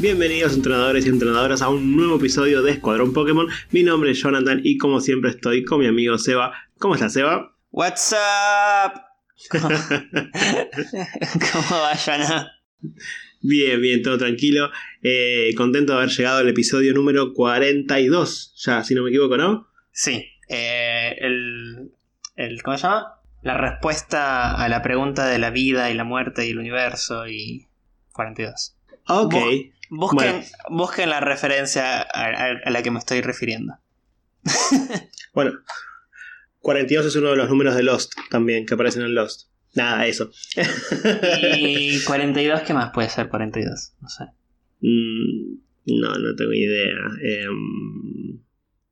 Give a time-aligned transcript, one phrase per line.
[0.00, 3.48] Bienvenidos entrenadores y entrenadoras a un nuevo episodio de Escuadrón Pokémon.
[3.72, 6.52] Mi nombre es Jonathan y como siempre estoy con mi amigo Seba.
[6.78, 7.52] ¿Cómo estás, Seba?
[7.72, 9.00] What's up?
[9.50, 9.70] ¿Cómo,
[11.82, 12.46] va, Jonathan?
[13.40, 14.70] Bien, bien, todo tranquilo.
[15.02, 19.66] Eh, contento de haber llegado al episodio número 42, ya, si no me equivoco, ¿no?
[19.90, 20.24] Sí.
[20.48, 21.90] Eh, el,
[22.36, 23.14] el, ¿Cómo se llama?
[23.42, 27.66] La respuesta a la pregunta de la vida y la muerte y el universo y
[28.12, 28.76] 42.
[29.08, 29.34] Ok.
[29.90, 33.74] Busquen, busquen la referencia a, la que me estoy refiriendo.
[35.34, 35.52] bueno,
[36.60, 39.48] 42 es uno de los números de Lost también, que aparecen en Lost.
[39.74, 40.30] Nada, eso.
[41.56, 43.92] ¿Y 42 qué más puede ser 42?
[44.00, 44.24] No sé.
[44.80, 46.96] Mm, no, no tengo idea.
[47.22, 48.40] Em,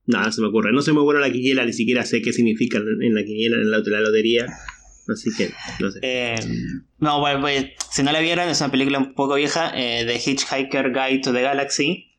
[0.06, 0.73] nada, se me ocurre.
[0.73, 3.57] No soy muy bueno en la quiniela, ni siquiera sé qué significa en la quiniela,
[3.57, 4.46] en la, la lotería.
[5.12, 6.01] Así que, no sé.
[6.02, 6.37] Eh,
[6.99, 10.16] no, bueno, pues, si no la vieron, es una película un poco vieja, eh, The
[10.16, 12.13] Hitchhiker Guide to the Galaxy.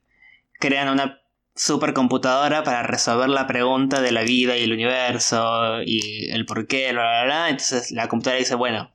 [0.60, 1.22] Crean una
[1.56, 6.92] supercomputadora para resolver la pregunta de la vida y el universo y el por qué,
[6.92, 7.50] bla, bla, bla.
[7.50, 8.92] Entonces la computadora dice, bueno,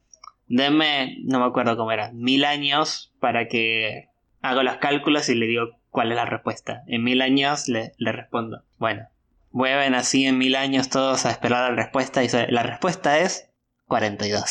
[0.46, 4.08] denme, no me acuerdo cómo era, mil años para que
[4.42, 6.82] hago los cálculos y le digo cuál es la respuesta.
[6.86, 8.62] En mil años le, le respondo.
[8.78, 9.08] Bueno,
[9.50, 13.51] vuelven así en mil años todos a esperar la respuesta y la respuesta es
[13.92, 14.42] 42.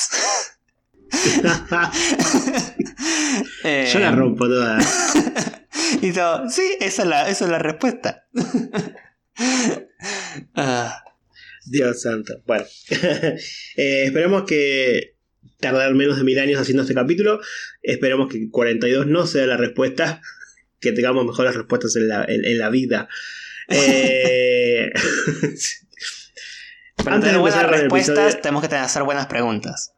[3.91, 4.77] Yo la rompo toda.
[6.01, 8.27] y todo, sí, esa es la, esa es la respuesta.
[10.55, 11.03] Ah.
[11.65, 12.41] Dios santo.
[12.45, 15.15] Bueno, eh, esperemos que
[15.59, 17.39] tardar menos de mil años haciendo este capítulo.
[17.81, 20.21] Esperemos que 42 no sea la respuesta.
[20.79, 23.07] Que tengamos mejores respuestas en la, en, la vida.
[23.69, 24.91] Eh,
[27.03, 29.93] Para tener buenas respuestas, tenemos que hacer buenas preguntas.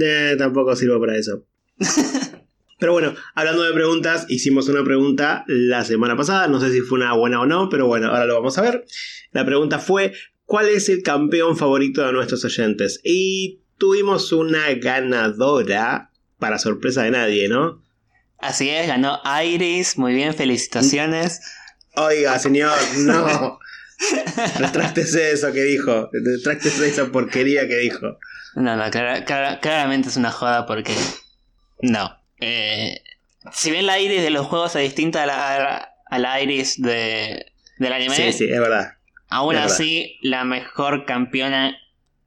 [0.00, 1.44] Eh, tampoco sirvo para eso.
[2.78, 6.48] pero bueno, hablando de preguntas, hicimos una pregunta la semana pasada.
[6.48, 8.84] No sé si fue una buena o no, pero bueno, ahora lo vamos a ver.
[9.32, 10.12] La pregunta fue:
[10.44, 13.00] ¿Cuál es el campeón favorito de nuestros oyentes?
[13.04, 17.82] Y tuvimos una ganadora, para sorpresa de nadie, ¿no?
[18.38, 19.98] Así es, ganó Iris.
[19.98, 21.40] Muy bien, felicitaciones.
[21.94, 23.58] Oiga, señor, no.
[24.58, 26.10] Retráctese eso que dijo.
[26.12, 28.18] Retráctese esa porquería que dijo.
[28.54, 30.94] No, no, claramente es una joda porque.
[31.82, 32.18] No.
[32.40, 33.02] Eh,
[33.52, 37.46] si bien la iris de los juegos es distinta a la, a la iris de,
[37.78, 38.14] del anime.
[38.14, 38.94] Sí, sí, es verdad.
[39.28, 41.76] Aún así, la mejor campeona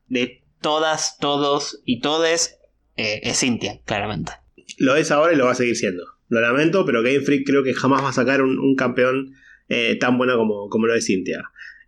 [0.08, 2.60] de todas, todos y todes
[2.96, 4.32] eh, es Cynthia, claramente.
[4.78, 6.06] Lo es ahora y lo va a seguir siendo.
[6.30, 9.36] Lo lamento, pero Game Freak creo que jamás va a sacar un, campeón
[9.68, 11.44] eh, tan bueno como, como lo es Cynthia.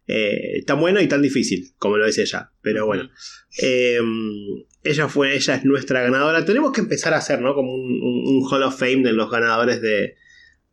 [0.07, 2.51] Eh, tan bueno y tan difícil como lo es ella.
[2.61, 3.09] Pero bueno.
[3.57, 6.45] Em, ella fue, ella es nuestra ganadora.
[6.45, 7.55] Tenemos que empezar a hacer, ¿no?
[7.55, 10.15] Como un, Hall of Fame de los ganadores de,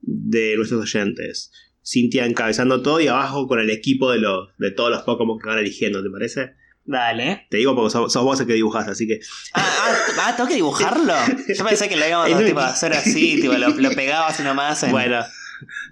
[0.00, 1.50] de nuestros oyentes.
[1.84, 5.48] Cintia encabezando todo y abajo con el equipo de, los, de todos los Pokémon que
[5.48, 6.52] van eligiendo, ¿te parece?
[6.84, 7.46] Dale.
[7.48, 9.20] Te digo porque sos, vos el que dibujás, así que.
[9.54, 11.14] Ah, ah, ah, tengo que dibujarlo.
[11.48, 14.82] Yo pensé que lo íbamos a hacer así, tipo, lo, lo pegabas nomás.
[14.82, 14.90] En...
[14.90, 15.24] Bueno.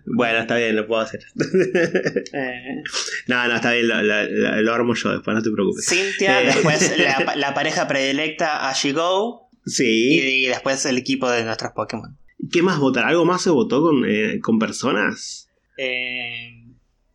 [0.07, 1.21] Bueno, está bien, lo puedo hacer.
[2.33, 2.83] Eh.
[3.27, 5.87] No, no, está bien, lo, armo yo después, no te preocupes.
[5.87, 6.47] Cintia, eh.
[6.47, 6.95] después
[7.37, 9.49] la, pareja predilecta, Ashigo.
[9.67, 10.45] Sí.
[10.45, 12.17] Y, después el equipo de nuestros Pokémon.
[12.53, 13.05] ¿Qué más votar?
[13.05, 15.49] ¿Algo más se votó con, eh, con personas?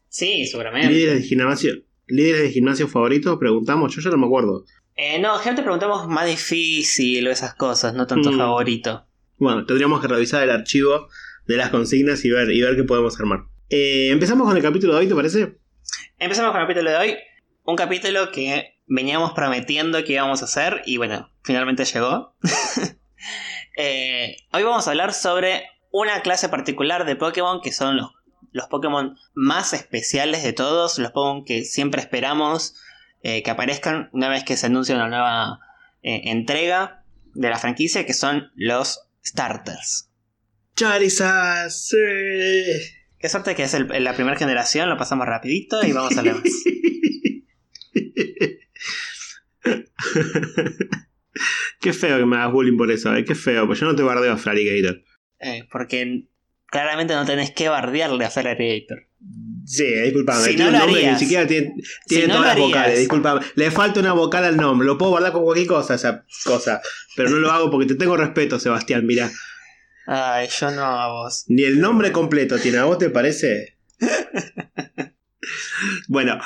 [0.10, 0.92] sí, seguramente.
[0.92, 1.74] ¿Líderes de gimnasio,
[2.08, 3.38] ¿Líderes de gimnasio favoritos?
[3.38, 4.66] Preguntamos, yo ya no me acuerdo.
[5.20, 8.38] no, gente preguntamos más difícil o esas cosas, no tanto mm.
[8.38, 9.06] favorito.
[9.38, 11.08] Bueno, tendríamos que revisar el archivo
[11.48, 13.46] de las consignas y ver, y ver qué podemos armar.
[13.70, 15.58] Eh, Empezamos con el capítulo de hoy, ¿te parece?
[16.18, 17.18] Empezamos con el capítulo de hoy.
[17.64, 22.36] Un capítulo que veníamos prometiendo que íbamos a hacer y bueno, finalmente llegó.
[23.78, 28.12] Eh, hoy vamos a hablar sobre una clase particular de Pokémon que son los,
[28.54, 32.76] los Pokémon más especiales de todos, los Pokémon que siempre esperamos
[33.22, 35.60] eh, que aparezcan una vez que se anuncia una nueva
[36.02, 37.04] entrega
[37.34, 40.10] de la franquicia, que son los starters.
[40.76, 41.98] Charizard, sí.
[43.18, 46.36] Qué suerte que es la primera generación, lo pasamos rapidito y vamos a leer
[51.80, 53.24] Qué feo que me hagas bullying por eso, eh.
[53.26, 55.02] Qué feo, pues yo no te bardeo a Flarigator.
[55.40, 56.28] Eh, porque
[56.68, 59.08] claramente no tenés que bardearle a Flarigator.
[59.66, 60.44] Sí, disculpame.
[60.44, 61.74] Si tiene un nombre que ni siquiera tiene,
[62.28, 63.42] todas las vocales, disculpame.
[63.56, 64.86] Le falta una vocal al nombre.
[64.86, 66.82] Lo puedo guardar con cualquier cosa, esa cosa.
[67.16, 69.32] Pero no lo hago porque te tengo respeto, Sebastián, mira.
[70.06, 71.46] Ay, yo no a vos.
[71.48, 73.78] Ni el nombre completo tiene, ¿a vos te parece?
[76.08, 76.40] bueno,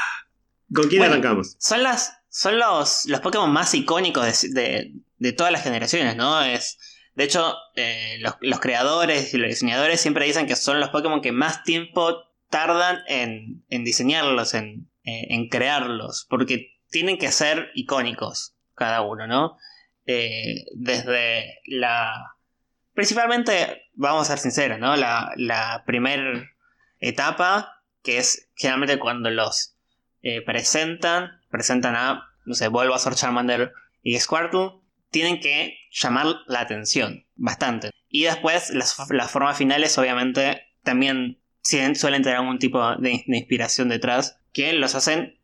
[0.73, 1.55] ¿con quién arrancamos?
[1.59, 2.15] Son las.
[2.31, 6.43] Son los, los Pokémon más icónicos de, de, todas las generaciones, ¿no?
[6.43, 6.77] Es.
[7.15, 11.31] De hecho, eh, los, creadores y los diseñadores siempre dicen que son los Pokémon que
[11.31, 19.01] más tiempo tardan en, diseñarlos, en, eh, en, crearlos, porque tienen que ser icónicos cada
[19.01, 19.57] uno, ¿no?
[20.05, 22.35] Eh, desde la...
[22.99, 24.97] Principalmente, vamos a ser sinceros, ¿no?
[24.97, 26.51] La, primera
[26.99, 29.77] etapa, que es generalmente cuando los
[30.45, 33.71] presentan, presentan a, no sé, Bulbasaur, Charmander
[34.03, 34.81] y Squirtle,
[35.11, 37.91] tienen que llamar la atención bastante.
[38.09, 44.73] Y después las, formas finales obviamente también suelen tener algún tipo de, inspiración detrás que
[44.73, 45.39] los hacen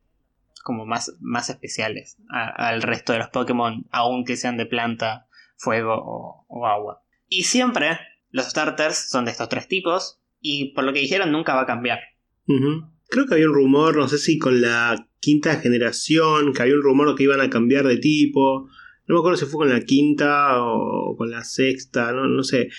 [0.62, 6.68] como más, más especiales al resto de los Pokémon, aunque sean de planta, fuego o,
[6.68, 7.05] agua.
[7.28, 8.00] Y siempre
[8.32, 11.66] los starters son de estos tres tipos y por lo que dijeron nunca va a
[11.66, 12.00] cambiar.
[12.46, 16.84] Creo que había un rumor, no sé si con la quinta generación, que había un
[16.84, 18.70] rumor que iban a cambiar de tipo.
[19.08, 22.70] No me acuerdo si fue con la quinta o con la sexta, no, sé.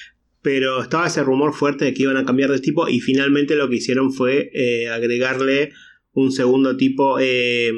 [0.42, 3.68] Pero estaba ese rumor fuerte de que iban a cambiar de tipo y finalmente lo
[3.68, 5.72] que hicieron fue eh, agregarle
[6.12, 7.18] un segundo tipo.
[7.18, 7.72] Eh,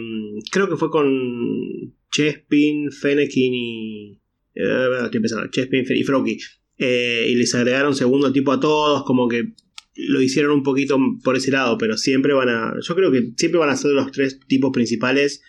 [0.50, 4.20] creo que fue con Chespin, Fennekin y...
[4.54, 6.38] Eh, estoy pensando, Chespin y Froki.
[6.78, 9.52] Y les agregaron segundo tipo a todos, como que
[9.94, 12.74] lo hicieron un poquito por ese lado, pero siempre van a...
[12.80, 15.42] Yo creo que siempre van a ser los tres tipos principales,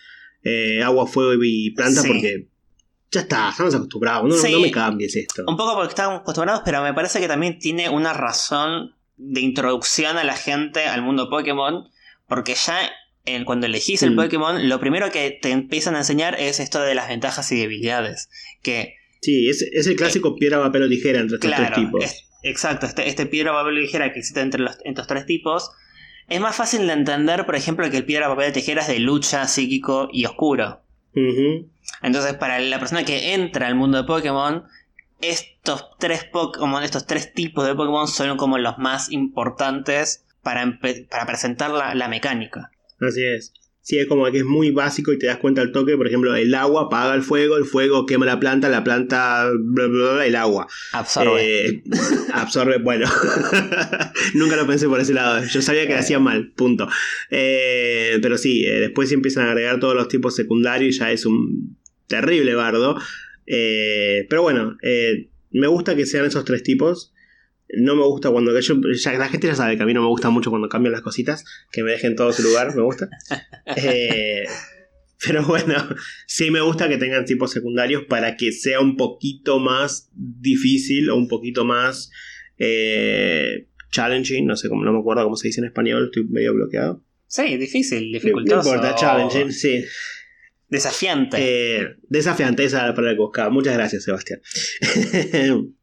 [0.82, 2.48] agua, fuego y planta, porque
[3.12, 5.44] ya está, estamos acostumbrados, no, me cambies esto.
[5.46, 10.16] Un poco porque estamos acostumbrados, pero me parece que también tiene una razón de introducción
[10.16, 11.88] a la gente al mundo Pokémon,
[12.26, 12.90] porque ya
[13.44, 14.16] cuando elegís el mm.
[14.16, 18.28] Pokémon, lo primero que te empiezan a enseñar es esto de las ventajas y debilidades.
[18.62, 22.26] Que, sí, es, es el clásico piedra, papel o tijera entre estos tres tipos.
[22.42, 25.70] exacto, este, este, piedra, papel o tijera que existe entre los, estos tres tipos.
[26.28, 29.00] Es más fácil de entender, por ejemplo, que el piedra, papel o tijera es de
[29.00, 30.80] lucha, psíquico y oscuro.
[32.02, 34.64] Entonces, para la persona que entra al mundo de Pokémon,
[35.20, 40.78] estos tres Pokémon, estos tres tipos de Pokémon son como los más importantes para,
[41.10, 42.70] para presentar la, mecánica.
[43.00, 43.52] Así es.
[43.90, 45.96] Sí, es como que es muy básico y te das cuenta al toque.
[45.96, 49.50] Por ejemplo, el agua apaga el fuego, el fuego quema la planta, la planta,
[50.24, 50.68] el agua.
[50.92, 51.66] Absorbe.
[51.66, 51.82] Eh,
[52.32, 53.10] absorbe, bueno.
[54.34, 55.44] Nunca lo pensé por ese lado.
[55.44, 56.86] Yo sabía que lo hacía mal, punto.
[57.30, 61.10] Eh, pero sí, eh, después sí empiezan a agregar todos los tipos secundarios y ya
[61.10, 61.76] es un
[62.06, 62.96] terrible bardo.
[63.48, 67.12] Eh, pero bueno, eh, me gusta que sean esos tres tipos.
[67.78, 70.30] No me gusta cuando yo, la gente ya sabe que a mí no me gusta
[70.30, 73.08] mucho cuando cambian las cositas, que me dejen todo su lugar, me gusta.
[73.76, 74.44] Eh,
[75.24, 75.74] pero bueno,
[76.26, 81.16] sí me gusta que tengan tipos secundarios para que sea un poquito más difícil o
[81.16, 82.10] un poquito más
[83.90, 87.04] challenging, no sé cómo, no me acuerdo cómo se dice en español, estoy medio bloqueado.
[87.26, 88.68] Sí, difícil, dificultoso.
[88.68, 89.84] No importa, challenging, sí.
[90.68, 91.36] Desafiante.
[91.38, 93.50] Eh, desafiante, esa es la palabra que buscaba.
[93.50, 94.40] Muchas gracias, Sebastián.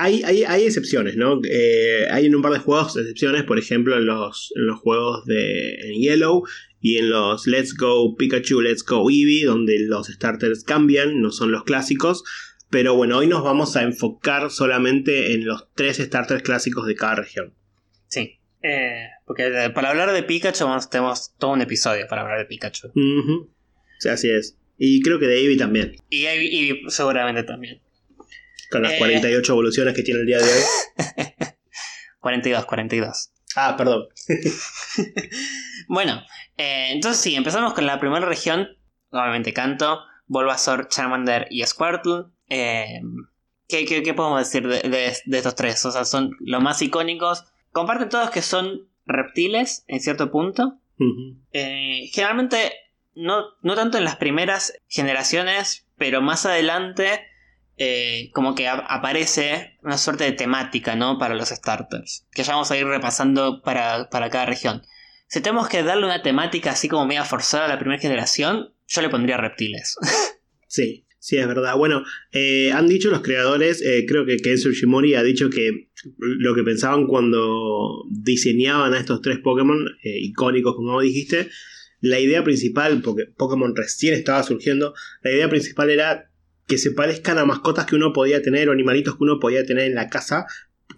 [0.00, 1.40] hay, hay, excepciones, ¿no?
[1.48, 5.94] Eh, hay en un par de juegos excepciones, por ejemplo, en los, los juegos de
[5.98, 6.44] Yellow
[6.80, 11.52] y en los Let's Go Pikachu, Let's Go Eevee, donde los starters cambian, no son
[11.52, 12.24] los clásicos.
[12.70, 17.16] Pero bueno, hoy nos vamos a enfocar solamente en los tres starters clásicos de cada
[17.16, 17.54] región.
[18.06, 18.38] Sí.
[18.62, 22.92] Eh, porque para hablar de Pikachu tenemos todo un episodio para hablar de Pikachu.
[23.98, 24.56] Sí, así es.
[24.78, 25.96] Y creo que de Eevee también.
[26.08, 27.80] Y Eevee seguramente también.
[28.70, 29.54] Con las 48 eh.
[29.54, 30.62] evoluciones que tiene el día de hoy.
[32.20, 33.32] 42, 42.
[33.56, 34.06] Ah, perdón.
[35.88, 36.22] bueno,
[36.56, 38.68] eh, entonces sí, empezamos con la primera región.
[39.10, 42.26] Obviamente Canto, Bulbasaur, Charmander y Squirtle.
[42.48, 43.00] Eh,
[43.68, 45.84] ¿qué, podemos decir de, estos tres?
[45.84, 47.44] O sea, son los más icónicos.
[47.72, 50.78] Comparten todos que son reptiles en cierto punto.
[51.50, 52.72] generalmente
[53.14, 57.26] no, no tanto en las primeras generaciones, pero más adelante
[57.82, 61.16] eh, como que aparece una suerte de temática, ¿no?
[61.16, 64.82] Para los starters, que ya vamos a ir repasando para, cada región.
[65.28, 69.00] Si tenemos que darle una temática así como media forzada a la primera generación, yo
[69.00, 69.96] le pondría reptiles.
[70.68, 71.74] sí, sí, es verdad.
[71.74, 76.54] Bueno, eh, han dicho los creadores, eh, creo que Ken Shimori ha dicho que lo
[76.54, 81.48] que pensaban cuando diseñaban a estos tres Pokémon icónicos, como dijiste,
[82.00, 86.29] la idea principal, porque Pokémon recién estaba surgiendo, la idea principal era
[86.70, 89.86] que se parezcan a mascotas que uno podía tener o animalitos que uno podía tener
[89.86, 90.46] en la casa,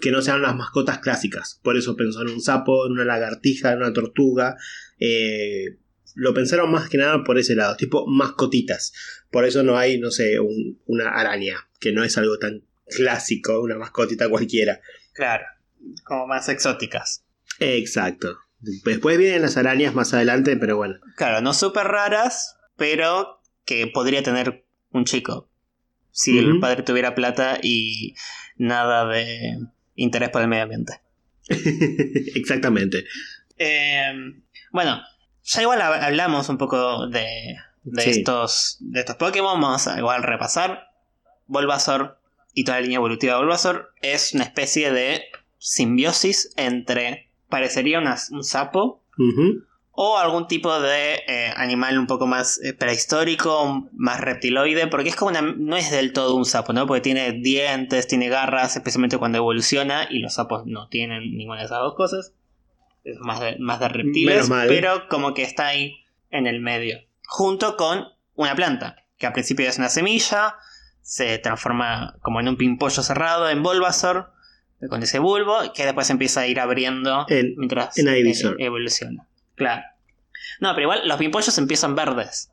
[0.02, 1.60] que no sean las mascotas clásicas.
[1.62, 4.58] Por eso pensó en un sapo, en una lagartija, en una tortuga.
[5.00, 5.78] Eh,
[6.14, 8.92] lo pensaron más que nada por ese lado, tipo mascotitas.
[9.30, 10.36] Por eso no hay, no sé,
[10.84, 14.78] una araña, que no es algo tan clásico, una mascotita cualquiera.
[15.14, 15.46] Claro,
[16.04, 17.24] como más exóticas.
[17.60, 18.36] Exacto.
[18.60, 20.96] Después vienen las arañas más adelante, pero bueno.
[21.16, 25.48] Claro, no súper raras, pero que podría tener un chico.
[26.12, 28.14] Si el padre tuviera plata y
[28.56, 29.58] nada de
[29.96, 31.00] interés por el medio ambiente.
[32.34, 33.04] Exactamente.
[33.58, 34.12] Eh,
[34.72, 35.02] bueno,
[35.42, 38.10] ya igual hab- hablamos un poco de, de Sí.
[38.10, 39.60] estos de estos Pokémon.
[39.60, 40.88] Vamos a igual repasar.
[41.46, 42.18] Bulbasaur
[42.54, 45.24] y toda la línea evolutiva de Bulbasaur es una especie de
[45.58, 47.28] simbiosis entre.
[47.48, 49.02] Parecería una- un sapo.
[49.94, 55.16] O algún tipo de eh, animal un poco más eh, prehistórico, más reptiloide, porque es
[55.16, 56.86] como una, no es del todo un sapo, ¿no?
[56.86, 61.66] Porque tiene dientes, tiene garras, especialmente cuando evoluciona, y los sapos no tienen ninguna de
[61.66, 62.32] esas dos cosas.
[63.04, 66.98] Es más de, más de reptiles, pero como que está ahí en el medio.
[67.26, 70.54] Junto con una planta, que al principio es una semilla,
[71.02, 74.30] se transforma como en un pimpollo cerrado en Bulbasaur,
[74.88, 78.06] con ese bulbo, que después empieza a ir abriendo En- mientras en
[78.58, 79.26] evoluciona.
[79.62, 79.82] Claro.
[80.60, 82.50] No, pero igual los pimpollos empiezan verdes.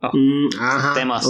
[0.00, 0.94] Mm, ajá.
[0.94, 1.24] tenemos,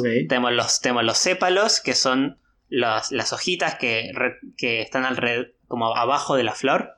[0.56, 5.94] los, tenemos los sépalos, que son las, las hojitas que, re- que están alrededor, como
[5.96, 6.92] abajo de la flor.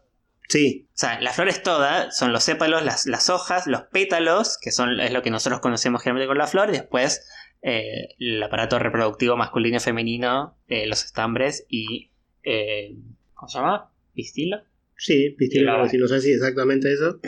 [0.48, 0.86] Sí.
[0.90, 4.70] O sea, la flor es toda, son los sépalos, las, las hojas, los pétalos, que
[4.70, 7.26] son es lo que nosotros conocemos generalmente con la flor, y después
[7.62, 12.12] eh, el aparato reproductivo masculino y femenino, eh, los estambres y...
[12.44, 12.94] eh,
[13.32, 13.90] ¿Cómo se llama?
[14.14, 14.58] ¿Pistilo?
[14.96, 17.18] Sí, pistilo, así, no sé si exactamente eso.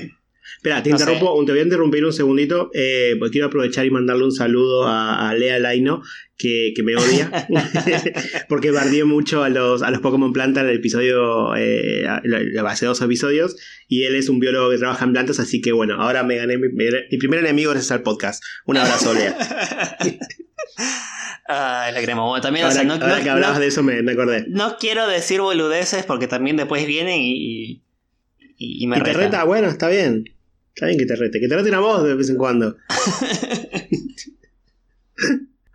[0.57, 3.91] Espera, te No interrumpo, te voy a interrumpir un segundito, eh, porque quiero aprovechar y
[3.91, 6.03] mandarle un saludo a, a Lea Laino,
[6.39, 7.47] que, que me odia,
[8.49, 12.05] porque bardeé mucho a los, a los Pokémon Planta en el episodio, eh,
[12.67, 13.57] hace dos episodios,
[13.89, 16.59] y él es un biólogo que trabaja en plantas, así que bueno, ahora me gané
[16.59, 18.43] mi, mi primer enemigo gracias al podcast.
[18.67, 19.37] Un abrazo, Lea.
[21.49, 22.29] Ah, la queremos.
[22.29, 24.13] Bueno, también, o Ahora, sea, no, ahora no- que hablabas no- de eso me, me
[24.13, 24.47] acordé.
[24.49, 27.83] no quiero decir boludeces porque también después vienen y,
[28.59, 30.25] y, y me Y te reta, bueno, está bien.
[30.77, 31.41] Está bien que te rete.
[31.41, 32.77] Que te reten a vos de vez en cuando.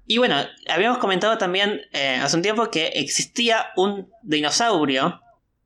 [0.06, 0.36] Y bueno,
[0.68, 5.22] habíamos comentado también eh, hace un tiempo que existía un dinosaurio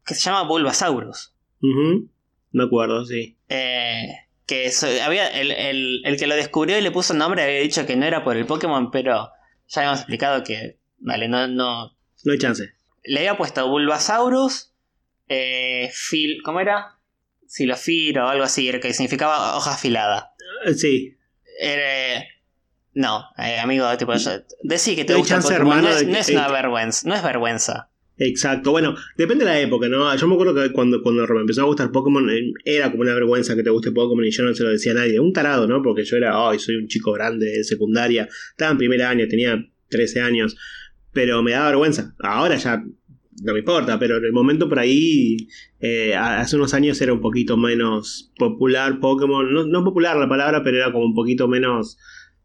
[0.06, 1.34] que se llama Bulbasaurus.
[1.62, 2.10] Ujú.
[2.52, 3.38] Me acuerdo, sí.
[3.50, 4.06] Eh,
[4.46, 4.72] que
[5.04, 8.06] había el, el- el que lo descubrió y le puso nombre había dicho que no
[8.06, 9.32] era por el Pokémon, pero
[9.68, 11.98] ya habíamos explicado que, vale, no, no.
[12.24, 12.72] No hay chance.
[13.04, 14.74] Le había puesto Bulbasaurus,
[15.28, 17.00] eh, fil, ¿cómo era?
[17.48, 20.32] Silofiro o algo así, que significaba hoja afilada.
[20.66, 21.16] Eh, Sí.
[21.62, 22.24] Eh,
[22.94, 24.32] no, eh, amigo, tipo, yo-
[24.64, 27.90] decí que te No gusta Pokémon, no es, no es una vergüenza, no es vergüenza.
[28.18, 30.14] Exacto, bueno, depende de la época, ¿no?
[30.16, 33.14] Yo me acuerdo que cuando, cuando me empezó a gustar Pokémon eh, era como una
[33.14, 35.20] vergüenza que te guste Pokémon y yo no se lo decía a nadie.
[35.20, 35.82] Un tarado, ¿no?
[35.82, 39.58] Porque yo era, ay, soy un chico grande de secundaria, estaba en primer año, tenía
[39.90, 40.56] 13 años,
[41.12, 42.16] pero me daba vergüenza.
[42.20, 42.82] Ahora ya
[43.44, 45.38] no me importa, pero en el momento por ahí,
[45.80, 50.64] eh, hace unos años era un poquito menos popular Pokémon, no, no popular la palabra,
[50.64, 51.98] pero era como un poquito menos...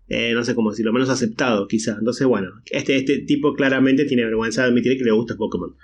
[0.09, 1.97] eh, no sé cómo decirlo, menos aceptado quizá.
[1.99, 5.77] Entonces, bueno, este, este tipo claramente tiene vergüenza de admitir que le gusta Pokémon.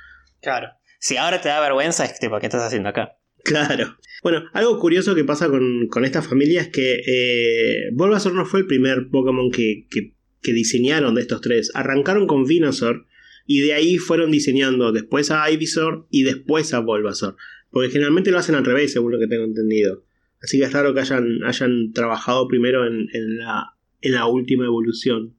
[0.42, 0.68] Claro.
[0.98, 3.12] Si ahora te da vergüenza, es tipo, ¿qué estás haciendo acá?
[3.44, 3.96] Claro.
[4.24, 8.60] Bueno, algo curioso que pasa con, con esta familia es que eh, Bulbasaur no fue
[8.60, 11.70] el primer Pokémon que, que- que diseñaron de estos tres.
[11.74, 13.06] Arrancaron con Venusaur
[13.46, 17.36] y de ahí fueron diseñando después a Ivysaur y después a Bulbasaur.
[17.70, 20.04] Porque generalmente lo hacen al revés, según lo que tengo entendido.
[20.42, 24.64] Así que es raro que hayan, hayan trabajado primero en, en la, en la última
[24.64, 25.36] evolución.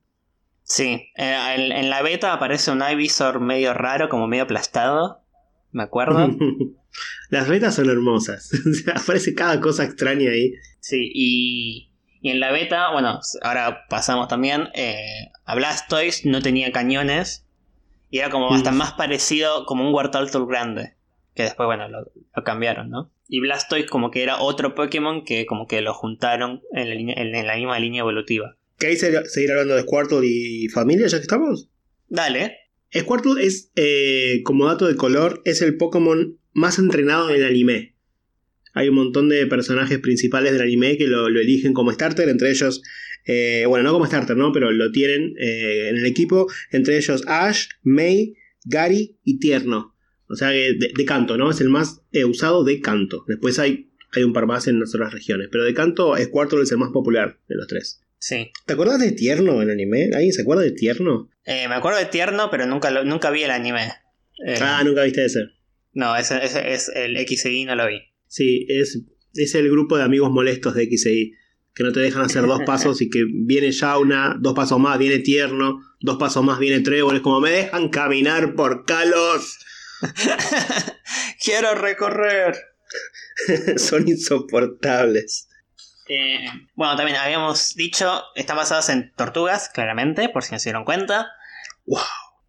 [0.63, 5.23] Sí, en, en la beta aparece un Ivysaur medio raro, como medio aplastado.
[5.71, 6.29] Me acuerdo.
[7.29, 8.51] Las betas son hermosas.
[8.95, 10.53] Aparece cada cosa extraña ahí.
[10.79, 14.69] Sí, y, y en la beta, bueno, ahora pasamos también.
[14.73, 17.46] Eh, a Blastoise no tenía cañones.
[18.09, 18.77] Y era como hasta Mm.
[18.77, 20.93] más parecido como un Wartortle grande.
[21.35, 21.99] Que después, bueno, lo,
[22.35, 23.11] lo cambiaron, ¿no?
[23.27, 27.15] Y Blastoise como que era otro Pokémon que como que lo juntaron en la, línea-
[27.17, 28.57] en- en la misma línea evolutiva.
[28.79, 31.69] ¿Queréis seguir hablando de Squirtle y familia ya que estamos?
[32.07, 32.55] Dale.
[32.95, 37.95] Squirtle es, eh, como dato de color, es el Pokémon más entrenado en el anime.
[38.73, 42.49] Hay un montón de personajes principales del anime que lo, lo eligen como starter, entre
[42.51, 42.81] ellos,
[43.27, 44.51] eh, bueno, no como starter, ¿no?
[44.51, 49.93] Pero lo tienen eh, en el equipo, entre ellos Ash, May, Gary y Tierno.
[50.29, 51.51] O sea, de, de canto, ¿no?
[51.51, 53.23] Es el más eh, usado de canto.
[53.27, 56.71] Después hay, hay un par más en las otras regiones, pero de canto Squirtle es
[56.71, 58.01] el más popular de los tres.
[58.19, 58.51] Sí.
[58.65, 60.09] ¿Te acuerdas de Tierno en el anime?
[60.13, 61.29] ¿Alguien se acuerda de Tierno?
[61.45, 63.91] Me acuerdo de Tierno, pero nunca, lo- nunca vi el anime.
[64.59, 65.39] Ah, nunca viste ese.
[65.93, 67.99] No, ese, ese es el XY, no lo vi.
[68.27, 69.01] Sí, es,
[69.33, 71.31] es el grupo de amigos molestos de XI.
[71.77, 75.19] Que no te dejan hacer dos pasos y que viene Yauna, dos pasos más viene
[75.19, 77.17] Tierno, dos pasos más viene Trébol.
[77.17, 79.59] Es como me dejan caminar por Kalos.
[81.43, 82.55] Quiero recorrer.
[83.77, 85.47] Son insoportables.
[86.09, 90.85] Eh, bueno, también habíamos dicho, están basadas en tortugas, claramente, por si no se dieron
[90.85, 91.27] cuenta.
[91.85, 92.01] Wow.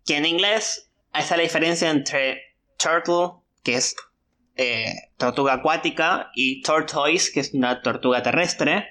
[0.04, 3.94] que en inglés está la diferencia entre turtle, que es
[4.56, 8.88] eh, tortuga acuática, y tortoise, que es una tortuga terrestre.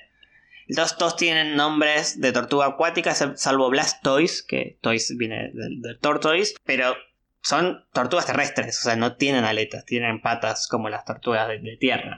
[0.67, 6.95] Los dos tienen nombres de tortuga acuática, salvo Blastoise, que Toys viene de, tortoise, pero
[7.41, 12.17] son tortugas terrestres, o sea, no tienen aletas, tienen patas como las tortugas de, tierra.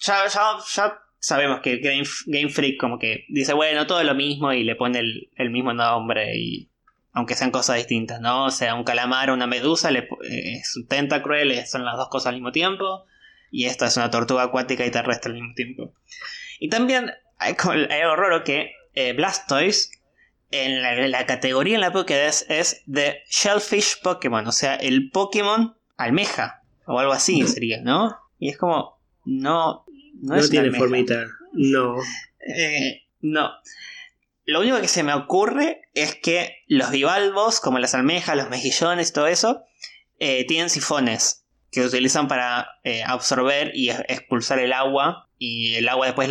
[0.00, 0.28] ya,
[1.18, 5.50] sabemos que Game, Freak como que dice, bueno, todo lo mismo y le pone el,
[5.50, 6.70] mismo nombre y
[7.12, 8.46] aunque sean cosas distintas, ¿no?
[8.46, 12.08] O sea, un calamar o una medusa le, eh, es un tentacruel, son las dos
[12.08, 13.04] cosas al mismo tiempo
[13.50, 15.92] y esta es una tortuga acuática y terrestre al mismo tiempo.
[16.58, 19.90] Y también hay, algo raro que eh, Blastoise
[20.50, 26.62] en la, categoría en la Pokédex es The Shellfish Pokémon, o sea, el Pokémon almeja
[26.86, 28.16] o algo así sería, ¿no?
[28.38, 29.84] Y es como, no,
[30.22, 31.96] no, tiene formita, no.
[32.40, 33.50] Eh, no.
[34.46, 39.12] Lo único que se me ocurre es que los bivalvos, como las almejas, los mejillones,
[39.12, 39.64] todo eso,
[40.18, 45.28] eh, tienen sifones que utilizan para eh, absorber y expulsar el agua.
[45.40, 46.28] Y el agua después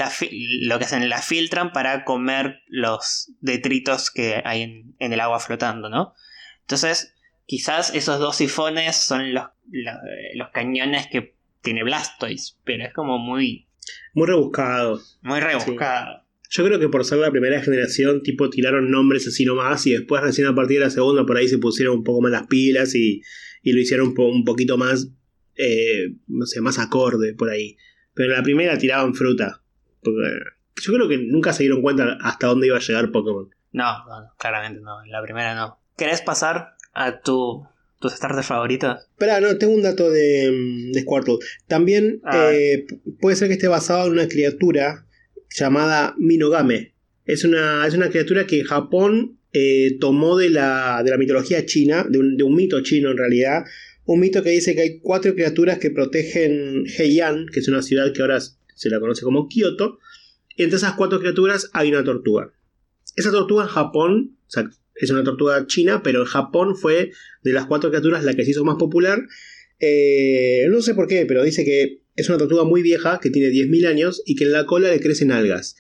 [0.62, 4.64] lo que hacen la filtran para comer los detritos que hay
[5.00, 6.14] en, el agua flotando, ¿no?
[6.62, 7.16] Entonces,
[7.46, 13.68] quizás esos dos sifones son los, los, cañones que tiene Blastoise, pero es como muy...
[14.14, 15.00] Muy rebuscado.
[15.22, 16.24] Muy rebuscado.
[16.50, 20.22] Yo creo que por ser la primera generación, tipo, tiraron nombres así nomás y después
[20.22, 22.94] recién a partir de la segunda por ahí se pusieron un poco más las pilas
[22.96, 23.22] y,
[23.64, 25.10] y lo hicieron un, un poquito más
[25.58, 27.78] eh, no sé, más acorde por ahí.
[28.14, 29.62] Pero en la primera tiraban fruta.
[30.04, 33.50] yo creo que nunca se dieron cuenta hasta dónde iba a llegar Pokémon.
[33.72, 35.04] No, no, claramente no.
[35.04, 35.80] En la primera no.
[35.98, 37.66] ¿Querés pasar a tu,
[38.00, 38.98] tus starters favoritos?
[39.12, 40.52] Espera, no, tengo un dato de,
[40.94, 41.38] de Squirtle.
[41.68, 42.52] También ah.
[42.54, 42.86] eh,
[43.20, 45.06] puede ser que esté basado en una criatura
[45.50, 46.94] llamada Minogame.
[47.26, 52.06] Es una, es una criatura que Japón eh, tomó de la, de la mitología china,
[52.10, 53.64] de un, de un mito chino en realidad,
[54.08, 58.14] un mito que dice que hay cuatro criaturas que protegen Heian, que es una ciudad
[58.14, 60.00] que ahora se la conoce como Kioto,
[60.56, 62.54] y entre esas cuatro criaturas hay una tortuga.
[63.18, 67.12] Esa tortuga en Japón, o sea, es una tortuga china, pero en Japón fue
[67.44, 69.20] de las cuatro criaturas la que se hizo más popular.
[69.80, 73.50] Eh, no sé por qué, pero dice que es una tortuga muy vieja, que tiene
[73.50, 75.76] 10.000 años y que en la cola le crecen algas.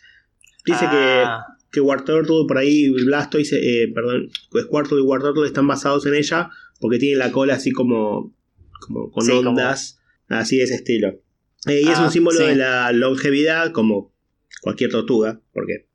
[0.66, 1.46] Dice que, ah.
[1.48, 6.16] que War Turtle, por ahí Blastoise, eh, perdón, Squirtle y War Turtle están basados en
[6.16, 6.50] ella
[6.80, 8.36] porque tiene la cola así como,
[8.80, 11.20] como con ondas, así de ese estilo.
[11.68, 14.14] Eh, y es un ah, símbolo de la longevidad, como
[14.62, 15.88] cualquier tortuga, porque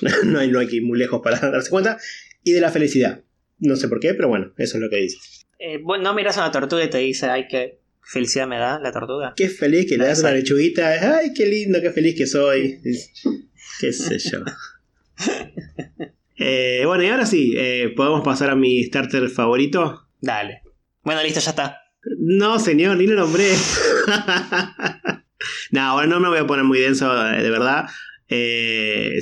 [0.24, 1.98] no hay, no hay que ir muy lejos para darse cuenta,
[2.42, 3.22] y de la felicidad.
[3.58, 5.18] No sé por qué, pero bueno, eso es lo que dice.
[5.58, 8.92] Eh, no miras a una tortuga y te dice, ay, qué felicidad me da la
[8.92, 9.32] tortuga.
[9.36, 12.80] Qué feliz que le das una lechuguita, ay, qué lindo, qué feliz que soy.
[13.80, 14.40] qué sé yo.
[16.36, 20.08] Eh, bueno, y ahora sí, eh, ¿podemos pasar a mi starter favorito?
[20.20, 20.62] Dale.
[21.02, 21.80] Bueno, listo, ya está.
[22.18, 23.50] No, señor, ni lo nombré.
[25.70, 27.86] no, bueno, no me voy a poner muy denso, eh, de verdad.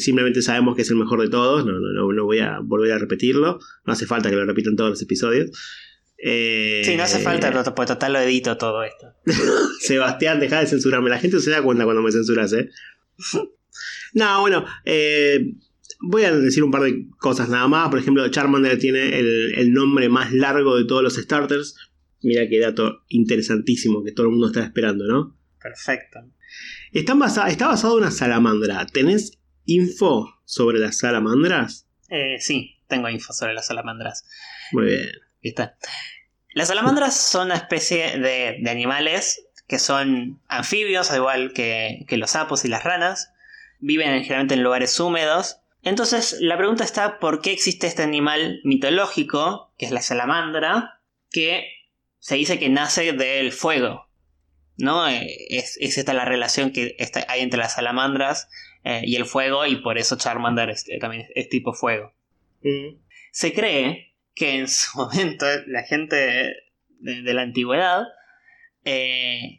[0.01, 1.67] simplemente sabemos que es el mejor de todos.
[1.67, 3.61] No, no, no, voy a volver a repetirlo.
[3.85, 5.51] No hace falta que lo repitan todos los episodios.
[6.17, 9.15] sí, no hace falta, pues total lo edito todo esto.
[9.81, 11.11] Sebastián, deja de censurarme.
[11.11, 12.71] La gente se da cuenta cuando me censuras, ¿eh?
[14.15, 15.55] no, bueno, eh,
[16.05, 17.89] Voy a decir un par de cosas nada más.
[17.89, 21.77] Por ejemplo, Charmander tiene el, nombre más largo de todos los starters.
[22.23, 25.37] Mira qué dato interesantísimo que todo el mundo está esperando, ¿no?
[25.63, 26.21] Perfecto.
[26.93, 28.85] Está, está basado en una salamandra.
[28.87, 31.87] ¿Tenés info sobre las salamandras?
[32.09, 34.27] Eh, sí, tengo info sobre las salamandras.
[34.73, 35.11] Muy bien.
[35.41, 35.71] ¿Viste?
[36.55, 42.33] Las salamandras son una especie de, animales que son anfibios, al igual que, que, los
[42.33, 43.31] sapos y las ranas.
[43.79, 49.73] Viven generalmente en lugares húmedos entonces, la pregunta está por qué existe este animal mitológico,
[49.77, 51.67] que es la salamandra, que
[52.19, 54.09] se dice que nace del fuego.
[54.77, 55.09] ¿No?
[55.09, 56.97] Eh, es, esta la relación que
[57.29, 58.49] hay entre las salamandras
[58.85, 62.15] eh, y el fuego, y por eso Charmander es, eh, también es, tipo fuego.
[62.63, 62.99] Mm.
[63.33, 66.55] Se cree que en su momento la gente
[67.01, 68.05] de, la antigüedad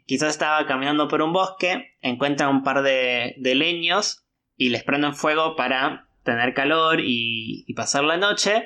[0.06, 4.24] quizás estaba caminando por un bosque, encuentran un par de, de leños
[4.56, 8.64] y les prenden fuego para tener calor y, pasar la noche.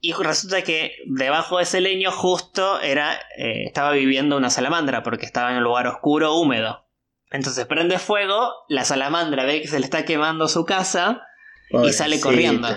[0.00, 5.24] Y resulta que debajo de ese leño justo era, eh, estaba viviendo una salamandra porque
[5.24, 6.86] estaba en un lugar oscuro, húmedo.
[7.30, 11.22] Entonces prende fuego, la salamandra ve que se le está quemando su casa
[11.70, 12.68] y sale corriendo.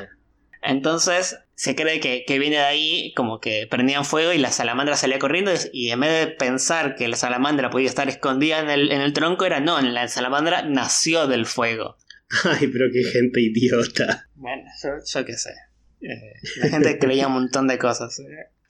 [0.62, 5.19] Entonces se cree que, viene de ahí como que prendían fuego y la salamandra salía
[5.19, 9.01] corriendo y en vez de pensar que la salamandra podía estar escondida en el, en
[9.01, 11.97] el tronco era no, la salamandra nació del fuego.
[12.44, 14.30] Ay, pero qué gente idiota.
[14.36, 14.63] Bueno,
[15.06, 15.52] yo, qué sé.
[16.02, 18.22] Eh, la gente creía un montón de cosas.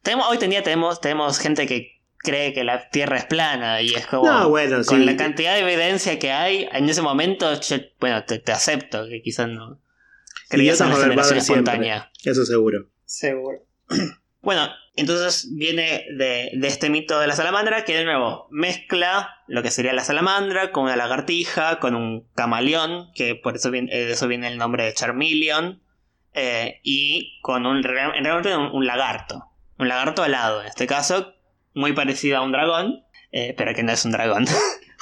[0.01, 3.93] Tenemos, hoy en día tenemos, tenemos gente que cree que la Tierra es plana y
[3.93, 4.25] es como...
[4.25, 5.05] No, bueno, con sí.
[5.05, 9.21] la cantidad de evidencia que hay, en ese momento, yo- bueno, te, te acepto que
[9.21, 9.81] quizás no...
[10.49, 12.11] Creías en la generación espontánea.
[12.23, 12.89] Eso seguro.
[13.05, 13.65] Seguro.
[14.39, 19.63] Bueno, entonces viene de, de este mito de la salamandra que de nuevo mezcla lo
[19.63, 24.11] que sería la salamandra con una lagartija, con un camaleón, que por eso viene, de
[24.11, 25.81] eso viene el nombre de Charmeleon,
[26.33, 29.45] eh, y con un, en realmente un, un lagarto.
[29.79, 31.35] Un lagarto alado, en este caso,
[31.73, 34.45] muy parecido a un dragón, eh, pero que no es un dragón.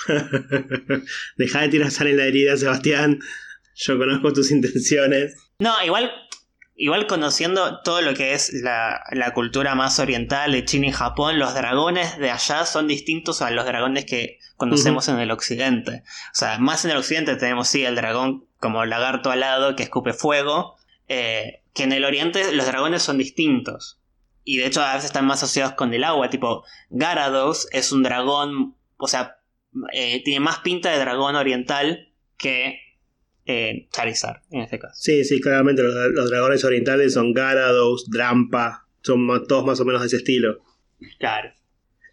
[1.38, 3.19] Deja de tirar sal en la herida, Sebastián.
[3.75, 5.36] Yo conozco tus intenciones.
[5.60, 6.12] No, igual,
[6.75, 11.39] igual conociendo todo lo que es la, la cultura más oriental de China y Japón,
[11.39, 16.03] los dragones de allá son distintos a los dragones que conocemos en el occidente.
[16.31, 20.13] O sea, más en el occidente tenemos sí el dragón como lagarto alado que escupe
[20.13, 20.75] fuego,
[21.07, 23.99] eh, que en el oriente los dragones son distintos.
[24.43, 28.03] Y de hecho a veces están más asociados con el agua, tipo Garados es un
[28.03, 29.38] dragón, o sea,
[29.91, 32.85] eh, tiene más pinta de dragón oriental que
[33.45, 34.95] eh, Charizard en este caso.
[34.97, 40.01] Sí, sí, claramente los, los dragones orientales son Garados, Drampa, son todos más o menos
[40.01, 40.63] de ese estilo.
[41.19, 41.49] Claro.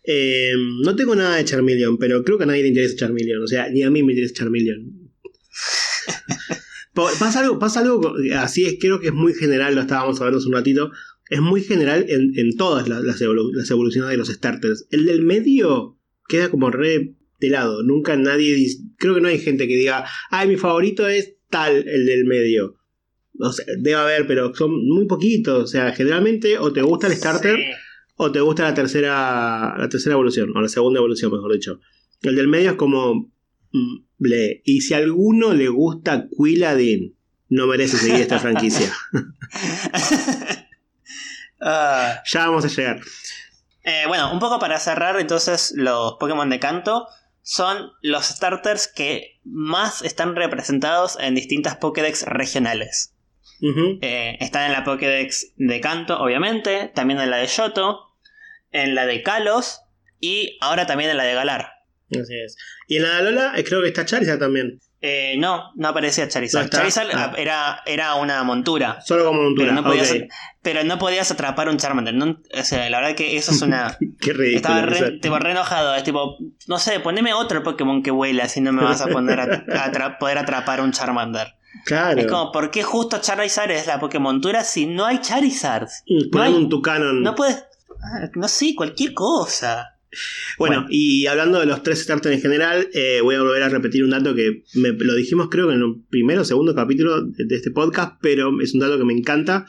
[0.05, 0.53] Eh,
[0.85, 3.43] no tengo nada de Charmeleon, pero creo que a nadie le interesa Charmeleon.
[3.43, 5.11] O sea, ni a mí me interesa Charmeleon.
[6.95, 10.49] Pasa algo, pasa algo así, es, creo que es muy general, lo estábamos hablando hace
[10.49, 10.91] un ratito.
[11.31, 14.87] Es muy general en, en todas las, las evolu- las evoluciones de los starters.
[14.91, 17.15] El del medio queda como re
[17.47, 17.83] de lado.
[17.83, 18.79] Nunca nadie dice.
[18.99, 22.77] Creo que no hay gente que diga, ay, mi favorito es tal, el del medio.
[23.39, 25.65] O sea, debe haber, pero son muy poquitos.
[25.65, 27.65] O sea, generalmente o te gusta el starter Sí.
[28.17, 31.81] o te gusta la tercera la tercera evolución o la segunda evolución mejor dicho
[32.23, 33.33] el del medio es como
[33.73, 34.61] mm, ble.
[34.65, 37.17] y si a alguno le gusta Quilladin
[37.49, 38.93] no merece seguir esta franquicia
[41.65, 43.01] Ah, ya vamos a llegar
[43.85, 47.09] eh, bueno, un poco para cerrar, entonces, los Pokémon de canto
[47.43, 53.15] son los starters que más están representados en distintas Pokédex regionales.
[54.01, 58.01] Eh, están en la Pokédex de canto, obviamente, también en la de Yoto,
[58.73, 59.83] en la de Kalos
[60.19, 61.71] y ahora también en la de Galar.
[62.11, 62.57] así es
[62.89, 66.29] y en la de Lola eh, creo que está Charizard también Eh, no, no aparecía
[66.29, 66.61] Charizard.
[66.61, 66.79] No está.
[66.79, 67.33] Charizard Ah.
[67.37, 69.01] era, era una montura.
[69.05, 70.15] solo como montura Pero no, podías,
[70.63, 72.15] pero no podías atrapar un Charmander.
[72.15, 73.97] No- o sea, la verdad que eso es una.
[74.21, 75.21] qué ridículo Estaba re, sea.
[75.21, 75.95] tipo, re enojado.
[75.97, 76.37] Es tipo,
[76.69, 79.65] no sé, poneme otro Pokémon que vuela si no me vas a poner a,
[80.07, 81.55] a poder atrapar un Charmander.
[81.85, 85.89] claro Es como, ¿por qué justo Charizard es la Pokémontura si no hay Charizard?
[86.31, 87.57] No hay- un Tucanon No puedes.
[88.05, 89.92] ah, No sé, cualquier cosa.
[90.59, 90.87] Bueno, Bueno.
[90.91, 94.11] y hablando de los tres starters en general, eh, voy a volver a repetir un
[94.11, 97.57] dato que me, lo dijimos creo que en el primero o segundo capítulo de, de
[97.57, 99.67] este podcast, pero es un dato que me encanta.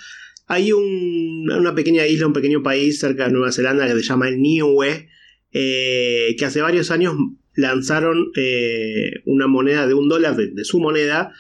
[0.48, 4.28] Hay un- una pequeña isla, un pequeño país cerca de Nueva Zelanda que se llama
[4.30, 5.08] el Niue,
[5.54, 7.16] eh, que hace varios años
[7.56, 11.32] lanzaron eh, una moneda de un dólar de, de su moneda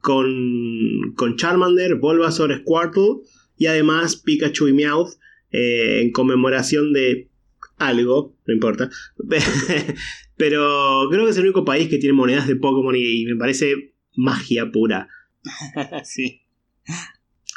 [0.00, 3.22] con, con Charmander, Bulbasaur, Squirtle
[3.56, 5.10] y además Pikachu y Meowth
[5.52, 7.27] eh, en conmemoración de
[7.78, 8.90] algo, no importa.
[10.36, 13.36] Pero creo que es el único país que tiene monedas de Pokémon y, y me
[13.36, 15.08] parece magia pura.
[16.04, 16.42] sí.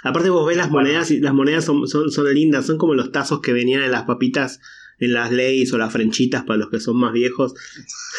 [0.04, 3.12] Aparte vos ves las monedas y las monedas son, son, son lindas, son como los
[3.12, 4.60] tazos que venían en las papitas,
[5.00, 7.54] en las leyes o las frenchitas para los que son más viejos.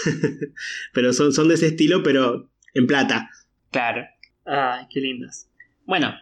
[0.93, 3.31] pero son, son de ese estilo, pero en plata.
[3.71, 4.05] Claro.
[4.45, 5.49] Ay, qué lindas.
[5.85, 6.15] Bueno,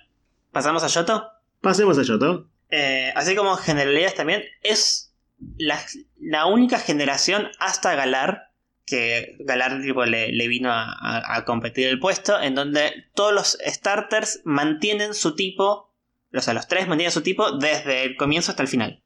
[0.50, 1.26] pasamos a Yoto.
[1.60, 2.48] Pasemos a Yoto.
[2.70, 5.09] Eh, así como generalidades también, es
[5.59, 5.79] la,
[6.20, 8.50] la única generación hasta Galar,
[8.87, 13.33] que Galar tipo, le, le vino a, a- a competir el puesto, en donde todos
[13.33, 15.94] los starters mantienen su tipo,
[16.33, 19.03] o sea, los tres mantienen su tipo desde el comienzo hasta el final.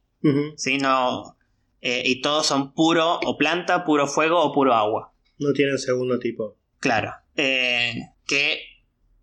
[0.56, 0.78] ¿sí?
[0.78, 1.36] No,
[1.82, 5.12] eh, y todos son puro o planta, puro fuego o puro agua.
[5.38, 6.56] No tienen segundo tipo.
[6.80, 7.12] Claro.
[7.36, 7.94] Eh,
[8.26, 8.60] que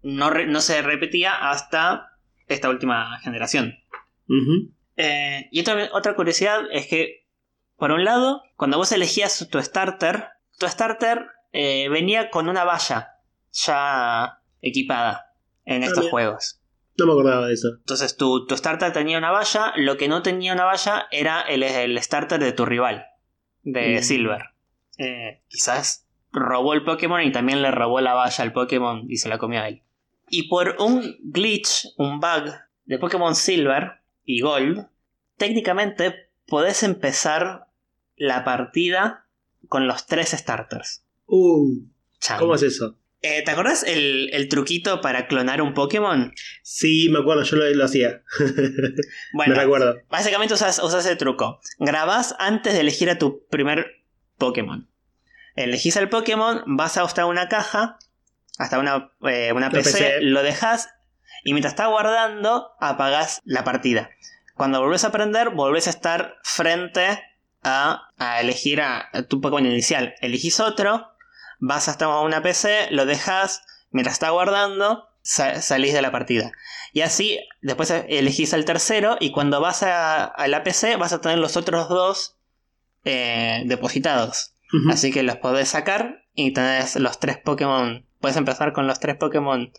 [0.04, 2.10] no, re- no se repetía hasta
[2.48, 3.74] esta última generación.
[5.04, 7.28] Eh, y otra, otra curiosidad es que,
[7.78, 10.28] por un lado, cuando vos elegías tu starter,
[10.60, 13.10] tu starter eh, venía con una valla
[13.52, 15.34] ya equipada
[15.66, 16.62] en Ah, estos juegos.
[16.98, 17.70] No me acordaba de eso.
[17.80, 21.64] Entonces tu, tu starter tenía una valla, lo que no tenía una valla era el,
[21.64, 23.06] el starter de tu rival,
[23.64, 24.04] de Mm.
[24.04, 24.42] Silver.
[24.98, 29.30] Eh, quizás robó el Pokémon y también le robó la valla al Pokémon y se
[29.30, 29.84] la comió a él.
[30.30, 32.54] Y por un glitch, un bug
[32.86, 34.88] de Pokémon Silver y Gold,
[35.42, 37.66] técnicamente podés empezar
[38.16, 39.26] la partida
[39.70, 41.04] con los tres starters.
[41.26, 41.80] Uh,
[42.20, 42.38] Chan.
[42.38, 43.00] ¿cómo es eso?
[43.24, 46.32] Eh, ¿Te acordás el, el truquito para clonar un Pokémon?
[46.62, 48.22] Sí, me acuerdo, yo lo, lo hacía.
[49.34, 50.00] Bueno, me recuerdo.
[50.12, 51.60] Básicamente usas, usas ese truco.
[51.80, 53.88] Grabás antes de elegir a tu primer
[54.38, 54.92] Pokémon.
[55.56, 57.98] Elegís al Pokémon, vas hasta una caja,
[58.60, 60.22] hasta una, eh, una PC, PC.
[60.22, 60.90] lo dejas
[61.44, 64.12] y mientras está guardando, apagás la partida.
[64.56, 67.08] Cuando volvés a aprender, volvés a estar frente
[67.64, 70.16] a, a elegir a, a tu Pokémon inicial.
[70.22, 71.08] Elegís otro,
[71.60, 76.52] vas hasta una PC, lo dejas, mientras está guardando, sa- salís de la partida.
[76.94, 81.22] Y así, después elegís al tercero y cuando vas a, a la PC vas a
[81.22, 82.38] tener los otros dos
[83.06, 84.54] eh, depositados.
[84.90, 88.06] Así que los podés sacar y tenés los tres Pokémon.
[88.22, 89.72] Puedes empezar con los tres Pokémon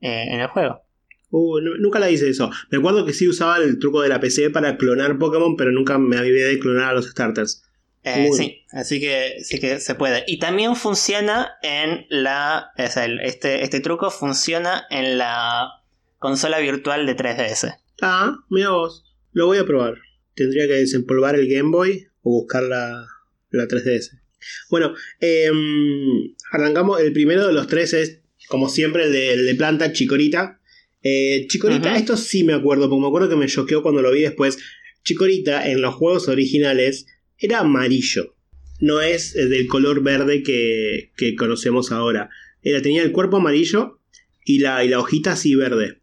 [0.00, 0.82] eh, en el juego.
[1.30, 2.50] Uh, nu- nunca la hice eso.
[2.70, 5.98] Me acuerdo que sí usaba el truco de la PC para clonar Pokémon, pero nunca
[5.98, 7.62] me avivé de clonar a los starters.
[8.04, 10.22] Eh, sí, así que sí que se puede.
[10.28, 12.68] Y también funciona en la.
[12.78, 15.68] o sea, el- este, este truco funciona en la
[16.18, 17.74] consola virtual de 3DS.
[18.00, 19.04] Ah, mira vos.
[19.32, 19.94] Lo voy a probar.
[20.36, 23.06] Tendría que desempolvar el Game Boy o buscar la,
[23.50, 24.12] la 3DS.
[24.70, 27.00] Bueno, em, arrancamos.
[27.00, 30.60] El primero de los tres es, como siempre, el de, el de planta, Chikorita.
[31.02, 34.22] Eh, Chikorita, esto sí me acuerdo, porque me acuerdo que me choqueó cuando lo vi
[34.22, 34.58] después.
[35.04, 37.06] Chikorita en los juegos originales
[37.38, 38.34] era amarillo.
[38.80, 42.28] No es eh, del color verde que, que conocemos ahora.
[42.62, 44.00] Era, tenía el cuerpo amarillo
[44.44, 46.00] y la, y la hojita así verde.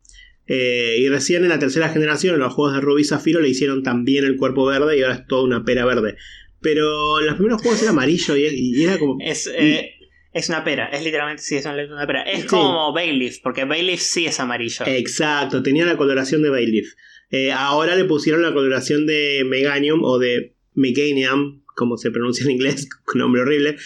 [0.47, 3.49] Eh, y recién en la tercera generación, en los juegos de Rubí y Zafiro, le
[3.49, 6.15] hicieron también el cuerpo verde y ahora es toda una pera verde.
[6.61, 9.17] Pero en los primeros juegos era amarillo y, y era como.
[9.21, 9.91] Es, eh,
[10.33, 12.23] es una pera, es literalmente sí, es una, una pera.
[12.23, 12.47] Es Sí.
[12.47, 14.85] como Bayleaf, porque Bayleaf sí es amarillo.
[14.87, 16.87] Exacto, tenía la coloración de Bayleaf.
[17.31, 22.51] Eh, ahora le pusieron la coloración de Meganium o de Meganium, como se pronuncia en
[22.51, 23.77] inglés, con nombre horrible.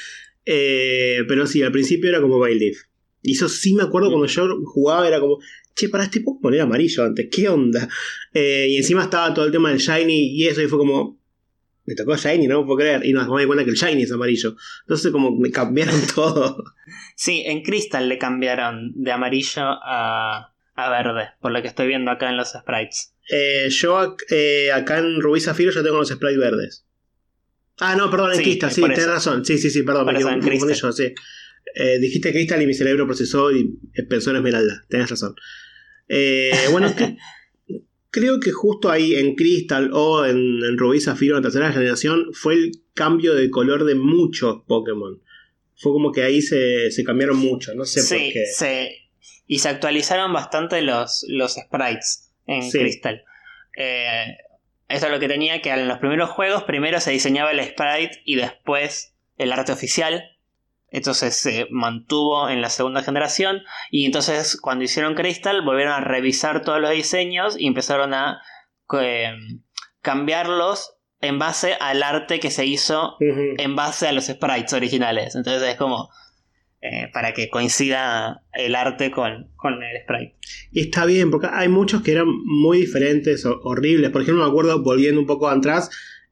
[0.45, 2.77] Eh, pero sí, al principio era como Bayleaf.
[3.23, 5.39] Y eso sí me acuerdo cuando yo jugaba, era como,
[5.75, 7.89] che, para este Pokémon era amarillo antes, ¿qué onda?
[8.33, 11.19] Eh, y encima estaba todo el tema del Shiny y eso, y fue como,
[11.87, 13.05] me tocó Shiny, no me puedo creer.
[13.05, 14.55] Y nos di cuenta que el Shiny es amarillo.
[14.81, 16.63] Entonces, como me cambiaron todo.
[17.15, 22.11] Sí, en Crystal le cambiaron de amarillo a, a verde, por lo que estoy viendo
[22.11, 23.13] acá en los sprites.
[23.29, 26.85] Eh, yo eh, acá en Rubí Zafiro ya tengo los sprites verdes.
[27.79, 29.09] Ah, no, perdón, en Sí, Crystal, sí, tenés eso.
[29.09, 29.45] razón.
[29.45, 31.13] Sí, sí, sí, perdón, me confundí yo, sí.
[31.75, 33.77] Eh, dijiste Crystal y mi cerebro procesó y
[34.09, 34.83] pensó en Esmeralda.
[34.89, 35.35] Tenés razón.
[36.71, 36.93] Bueno,
[38.11, 42.53] creo que justo ahí en Crystal o en, en Rubí Zafiro, la tercera generación, fue
[42.55, 45.21] el cambio de color de muchos Pokémon.
[45.75, 48.45] Fue como que ahí se, se cambiaron mucho, no sé por Sí, qué.
[48.47, 48.91] se-
[49.45, 52.79] y se actualizaron bastante los, los sprites en Sí.
[52.79, 53.23] Crystal.
[53.77, 54.25] Eh,
[54.89, 58.21] esto es lo que tenía que en los primeros juegos primero se diseñaba el sprite
[58.25, 60.23] y después el arte oficial.
[60.89, 66.61] Entonces se mantuvo en la segunda generación y entonces cuando hicieron Crystal volvieron a revisar
[66.61, 68.41] todos los diseños y empezaron a
[69.01, 69.31] eh,
[70.01, 73.15] cambiarlos en base al arte que se hizo
[73.57, 75.35] en base a los sprites originales.
[75.35, 76.09] Entonces es como
[76.79, 80.37] eh, para que coincida el arte con, con el sprite.
[80.71, 84.11] Y está bien, porque hay muchos que eran muy diferentes, o- horribles.
[84.11, 85.89] Por ejemplo, me acuerdo, volviendo un poco atrás,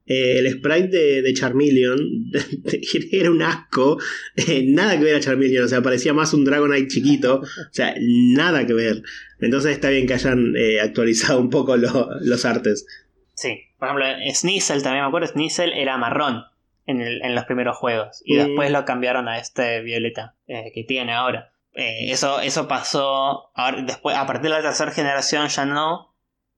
[0.07, 1.99] eh, el sprite de, de Charmeleon
[3.11, 3.97] era un asco.
[4.35, 7.41] eh, nada que ver a Charmeleon, o sea, parecía más un Dragonite chiquito.
[7.41, 9.01] O sea, nada que ver.
[9.39, 12.85] Entonces está bien que hayan eh, actualizado un poco lo- los artes.
[13.33, 16.43] Sí, por ejemplo, Sneasel también me acuerdo, Sneasel era marrón
[16.85, 18.37] en, el- en los primeros juegos y Mm.
[18.39, 21.51] después lo cambiaron a este violeta que tiene ahora.
[21.73, 26.14] Eso, eso pasó ahora, después, a partir de la tercera generación ya no,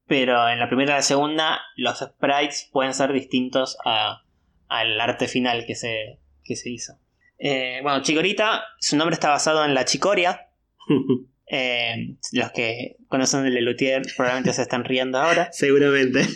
[0.07, 4.21] pero en la primera y la segunda los sprites pueden ser distintos a-
[4.69, 6.97] al arte final que se, que se hizo.
[7.39, 10.47] Eh, bueno, Chikorita, su nombre está basado en la chicoria.
[11.49, 15.47] Eh, los que conocen el Lelutier probablemente se están riendo ahora.
[15.53, 16.23] Seguramente.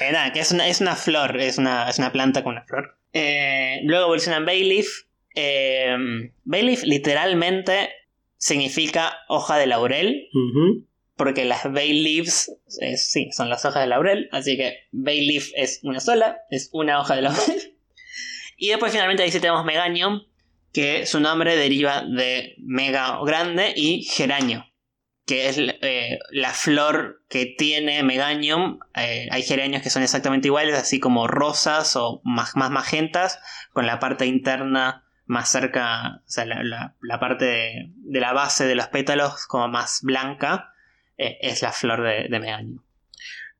[0.00, 2.64] Eh, nada, que es una, es una flor, es una, es una planta con una
[2.64, 2.96] flor.
[3.12, 4.86] Eh, luego evoluciona en Bayleaf.
[6.44, 7.90] Bayleaf literalmente
[8.38, 10.28] significa hoja de laurel.
[11.16, 16.00] Porque las Bayleaves, eh, sí, son las hojas de laurel, así que Bayleaf es una
[16.00, 17.72] sola, es una hoja de laurel.
[18.58, 20.22] Y después finalmente ahí sí tenemos Meganium,
[20.72, 24.64] que su nombre deriva de mega grande y geranio,
[25.26, 28.78] que es eh, la flor que tiene Meganium.
[28.94, 33.38] Eh, hay geranios que son exactamente iguales, así como rosas o más, más magentas,
[33.74, 37.44] con la parte interna más cerca, o sea, la, parte
[37.94, 40.72] de la base de los pétalos como más blanca,
[41.18, 42.82] eh, es la flor de, de Meganium.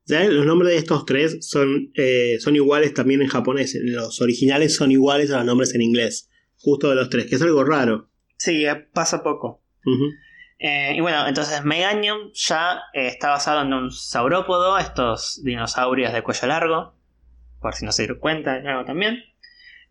[0.05, 0.31] ¿Sabes?
[0.31, 3.77] Los nombres de estos tres son, eh, son iguales también en japonés.
[3.83, 6.31] Los originales son iguales a los nombres en inglés.
[6.59, 8.09] Justo de los tres, que es algo raro.
[8.37, 9.62] Sí, pasa poco.
[10.59, 16.23] Eh, y bueno, entonces Meganium ya eh, está basado en un saurópodo, estos dinosaurios de
[16.23, 16.95] cuello largo,
[17.61, 19.23] por si no se dieron cuenta, algo también.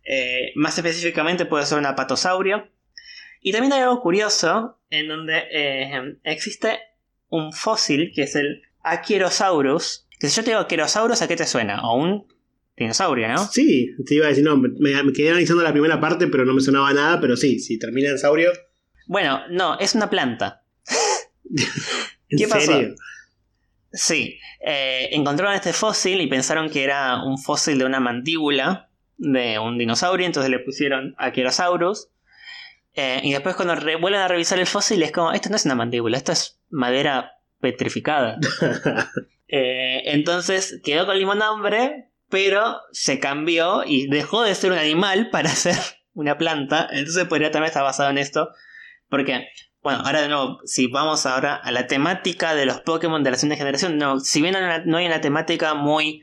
[0.04, 2.68] Eh, más específicamente puede ser un apatosaurio.
[3.40, 6.78] Y también hay algo curioso en donde eh, existe
[7.28, 10.06] un fósil que es el Achierosaurus.
[10.18, 11.82] Que si yo te digo Achierosaurus, ¿a qué te suena?
[11.88, 12.26] O un
[12.76, 13.38] dinosaurio, ¿no?
[13.46, 14.68] Sí, te iba a decir, no, me,
[15.02, 18.10] me quedé analizando la primera parte, pero no me sonaba nada, pero sí, si termina
[18.10, 18.52] en saurio.
[19.06, 20.62] Bueno, no, es una planta.
[22.28, 22.72] ¿En ¿Qué pasó?
[22.72, 22.94] serio?
[23.92, 29.58] Sí, eh, encontraron este fósil y pensaron que era un fósil de una mandíbula de
[29.58, 32.08] un dinosaurio, entonces le pusieron Achierosaurus.
[32.92, 35.74] Eh, y después cuando vuelven a revisar el fósil es como, esto no es una
[35.74, 38.38] mandíbula, esto es madera petrificada.
[39.48, 44.78] Eh, entonces quedó con el mismo nombre, pero se cambió y dejó de ser un
[44.78, 45.76] animal para ser
[46.14, 46.88] una planta.
[46.90, 48.48] Entonces podría también estar basado en esto.
[49.08, 49.46] Porque,
[49.82, 53.36] bueno, ahora de nuevo, si vamos ahora a la temática de los Pokémon de la
[53.36, 56.22] segunda generación, no, si bien no hay una- temática muy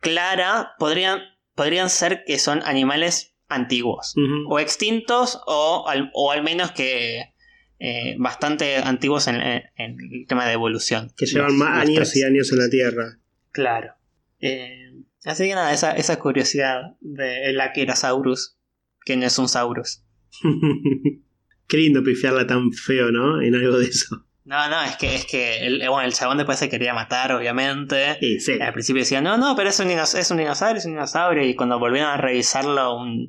[0.00, 1.20] clara, podrían,
[1.54, 4.14] podrían ser que son animales antiguos.
[4.48, 7.34] O extintos, o al, o al menos que
[7.78, 11.12] eh, bastante antiguos en, el tema de evolución.
[11.16, 12.16] Que llevan Los- más los años tres.
[12.16, 13.18] y años en la Tierra.
[13.52, 13.92] Claro.
[14.40, 14.92] Eh,
[15.24, 18.56] así que nada, esa, esa curiosidad del Achierosaurus,
[19.04, 20.04] que no es un saurus.
[21.68, 23.42] Qué lindo pifiarla tan feo, ¿no?
[23.42, 24.24] En algo de eso.
[24.44, 28.16] No, no, es que, es que el, bueno, el chabón después se quería matar, obviamente.
[28.20, 28.52] Sí, sí.
[28.58, 31.44] Al principio decía, no, no, pero es un, es un dinosaurio, es un dinosaurio.
[31.46, 33.28] Y cuando volvieron a revisarlo, un,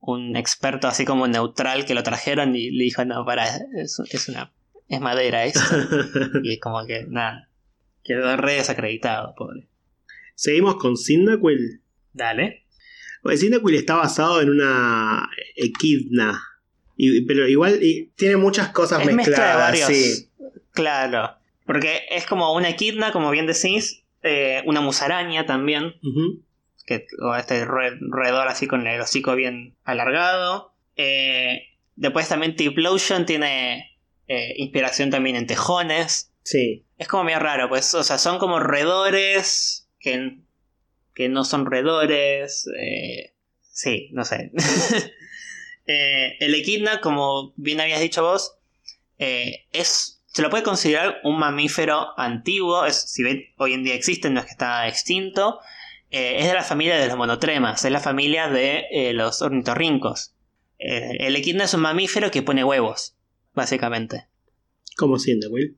[0.00, 3.44] un experto así como neutral que lo trajeron y le dijo, no, para,
[3.76, 4.52] es, es una
[4.88, 5.60] es madera esto.
[6.42, 7.48] y es como que, nada,
[8.02, 9.68] quedó re desacreditado, pobre.
[10.34, 11.82] Seguimos con Cyndaquil.
[12.12, 12.64] Dale.
[13.22, 16.40] Pues Cyndaquil está basado en una equidna.
[16.96, 19.86] Y- pero igual y tiene muchas cosas Es mezcla de mezcladas.
[19.86, 20.28] Sí.
[20.72, 21.34] Claro.
[21.66, 26.42] Porque es como una equidna, como bien decís, eh, una musaraña también, Ujú.
[26.88, 30.74] Que o este ro- roedor así con el hocico bien alargado.
[30.96, 36.32] Eh, después también Tiplosion tiene eh, inspiración también en tejones.
[36.42, 36.86] Sí.
[36.96, 40.38] Es como medio raro, pues, o sea, son como roedores que,
[41.14, 42.66] que no son roedores.
[42.80, 43.34] eh,
[43.70, 44.50] sí, no sé.
[45.86, 48.56] El equidna, como bien habías dicho vos,
[49.18, 52.84] es, se lo puede considerar un mamífero antiguo.
[52.84, 55.60] Es, si bien hoy en día existe, no es que está extinto.
[56.10, 60.34] Eh, es de la familia de los monotremas, es la familia de eh, los ornitorrincos.
[60.78, 63.16] Eh, el equidna es un mamífero que pone huevos,
[63.54, 64.26] básicamente.
[64.96, 65.76] Como Cyndaquil.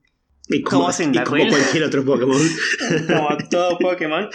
[0.48, 1.38] Y Como como, y Cyndaquil.
[1.38, 2.40] como cualquier otro Pokémon.
[3.06, 4.28] como todo Pokémon.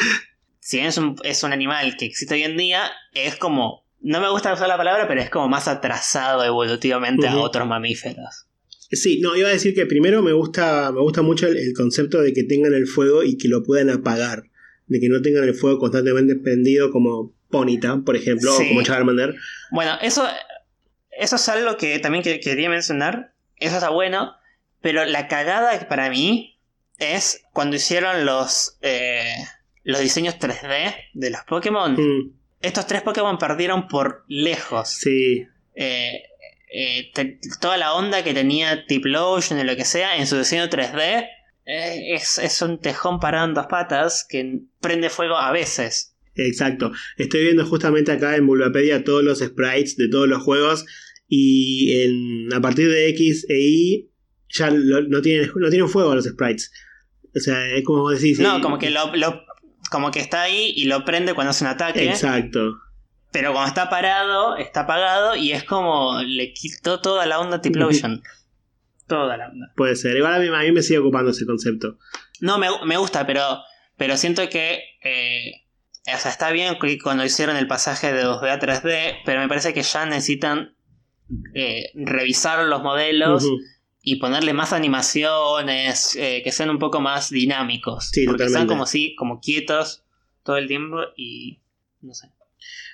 [0.59, 3.85] Si bien es un, es un animal que existe hoy en día, es como.
[4.01, 8.45] No me gusta usar la palabra, pero es como más atrasado evolutivamente a otros mamíferos.
[8.91, 12.21] Sí, no, iba a decir que primero me gusta, me gusta mucho el, el concepto
[12.21, 14.43] de que tengan el fuego y que lo puedan apagar.
[14.87, 18.63] De que no tengan el fuego constantemente prendido como Ponyta, por ejemplo, Sí.
[18.65, 19.35] o como Charmander.
[19.71, 20.27] Bueno, eso,
[21.11, 23.33] eso es algo que también que- quería mencionar.
[23.57, 24.35] Eso está bueno.
[24.81, 26.59] Pero la cagada para mí
[26.99, 29.25] es cuando hicieron los, eh,
[29.83, 31.93] los diseños 3D de los Pokémon.
[31.93, 34.89] Mm, Estos tres Pokémon perdieron por lejos.
[34.89, 36.23] sí, eh,
[36.73, 40.67] eh, te- toda la onda que tenía Tiplosion o lo que sea en su diseño
[40.69, 41.29] 3D eh,
[41.65, 46.15] es, es un tejón parado en dos patas que prende fuego a veces.
[46.35, 46.91] exacto.
[47.17, 50.85] Estoy viendo justamente acá en Bulbapedia todos los sprites de todos los juegos
[51.27, 54.09] y en, a partir de X e Y
[54.49, 56.71] ya lo- no, tienen, no tienen fuego los sprites.
[57.35, 58.39] O sea, es como decís...
[58.39, 59.41] No, sí, como que lo, lo-
[59.91, 62.07] como que está ahí y lo prende cuando hace un ataque.
[62.07, 62.75] Exacto.
[63.31, 68.21] Pero cuando está parado, está apagado y es como le quitó toda la onda Tiplosion.
[69.07, 69.71] toda la onda.
[69.75, 70.15] Puede ser.
[70.15, 71.97] Igual a mí, a mí me sigue ocupando ese concepto.
[72.41, 73.59] No, me, me gusta, pero,
[73.97, 74.81] pero siento que.
[75.03, 75.51] eh,
[76.13, 79.47] o sea, está bien que cuando hicieron el pasaje de 2D a 3D, pero me
[79.47, 80.75] parece que ya necesitan
[81.55, 83.43] eh, revisar los modelos
[84.01, 88.09] y ponerle más animaciones eh, que sean un poco más dinámicos.
[88.11, 88.71] Sí, porque están totalmente.
[88.71, 90.03] como así, como quietos
[90.43, 91.59] todo el tiempo y.
[92.01, 92.27] No sé.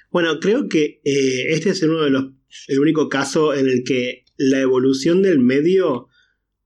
[0.10, 2.26] Bueno, creo que eh, este es uno de los.
[2.70, 6.08] el único caso en el que la evolución del medio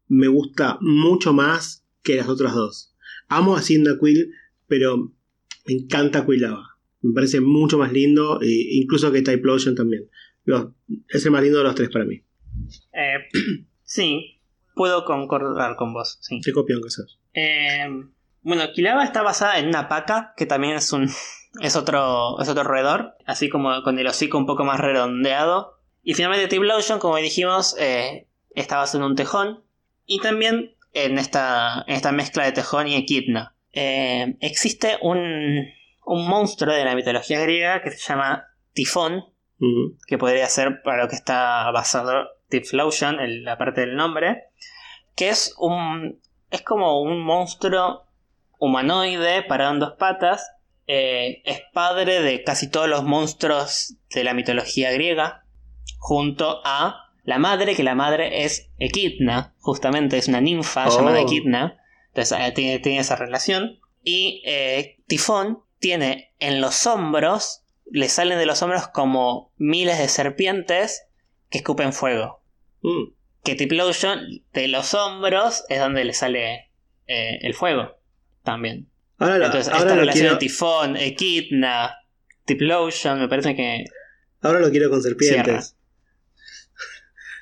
[0.07, 2.95] me gusta mucho más que las otras dos.
[3.27, 4.31] Amo a Cyndaquil,
[4.67, 5.11] pero
[5.65, 6.77] me encanta Quilava.
[7.01, 8.47] Me parece mucho más lindo, e
[8.77, 10.09] incluso que Typlosion también.
[10.43, 10.67] Los-
[11.09, 12.23] es el más lindo de los tres para mí.
[12.93, 13.17] Eh,
[13.83, 14.39] sí,
[14.75, 16.17] puedo concordar con vos.
[16.21, 16.39] Sí.
[16.43, 17.19] Qué copión que sos.
[17.33, 17.87] Eh,
[18.41, 21.09] bueno, Kilava está basada en una paca, que también es un.
[21.61, 22.39] es otro.
[22.39, 23.13] es otro roedor.
[23.25, 25.74] Así como con el hocico un poco más redondeado.
[26.05, 29.63] Y finalmente T-Blotion, como dijimos, eh, está basado en un tejón.
[30.05, 33.55] Y también en esta, en esta mezcla de tejón y equidna.
[33.73, 35.67] Eh, existe un,
[36.05, 39.25] un monstruo de la mitología griega que se llama Tifón,
[40.07, 44.43] que podría ser para lo que está basado Tiflosion, en la parte del nombre,
[45.15, 48.05] que es un es como un monstruo
[48.59, 50.51] humanoide parado en dos patas,
[50.87, 55.44] eh, es padre de casi todos los monstruos de la mitología griega,
[55.97, 60.95] junto a la madre, que la madre es Equidna, justamente es una ninfa Oh.
[60.97, 61.79] llamada Equidna,
[62.09, 68.37] entonces eh, tiene, tiene esa relación, y eh, Tifón tiene en los hombros, le salen
[68.37, 71.03] de los hombros como miles de serpientes
[71.49, 72.41] que escupen fuego.
[72.81, 73.13] Mm.
[73.43, 74.19] Que Tiplosion
[74.53, 76.71] de los hombros es donde le sale
[77.07, 77.97] eh, el fuego
[78.43, 78.89] también.
[79.17, 81.95] Ahora, lo, Entonces, ahora esta lo relación quiero, de Tifón, Equidna,
[82.45, 83.85] Tiplosion, me parece que.
[84.41, 85.74] ahora lo quiero con serpientes.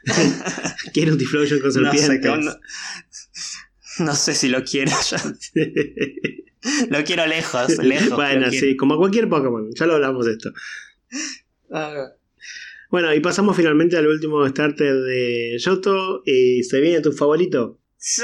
[0.94, 2.46] quiero un Tiflosion con No sé, serpientes.
[4.00, 5.18] no, no sé si lo quiero yo.
[6.90, 8.16] Lo quiero lejos, lejos.
[8.16, 8.68] bueno, quiero.
[8.68, 9.70] sí, como cualquier Pokémon.
[9.76, 10.50] Ya lo hablamos de esto.
[11.70, 12.14] Ah,
[12.90, 16.22] Bueno, y pasamos finalmente al último starter de Yoto.
[16.26, 17.82] Y se viene tu favorito.
[17.98, 18.24] Sí.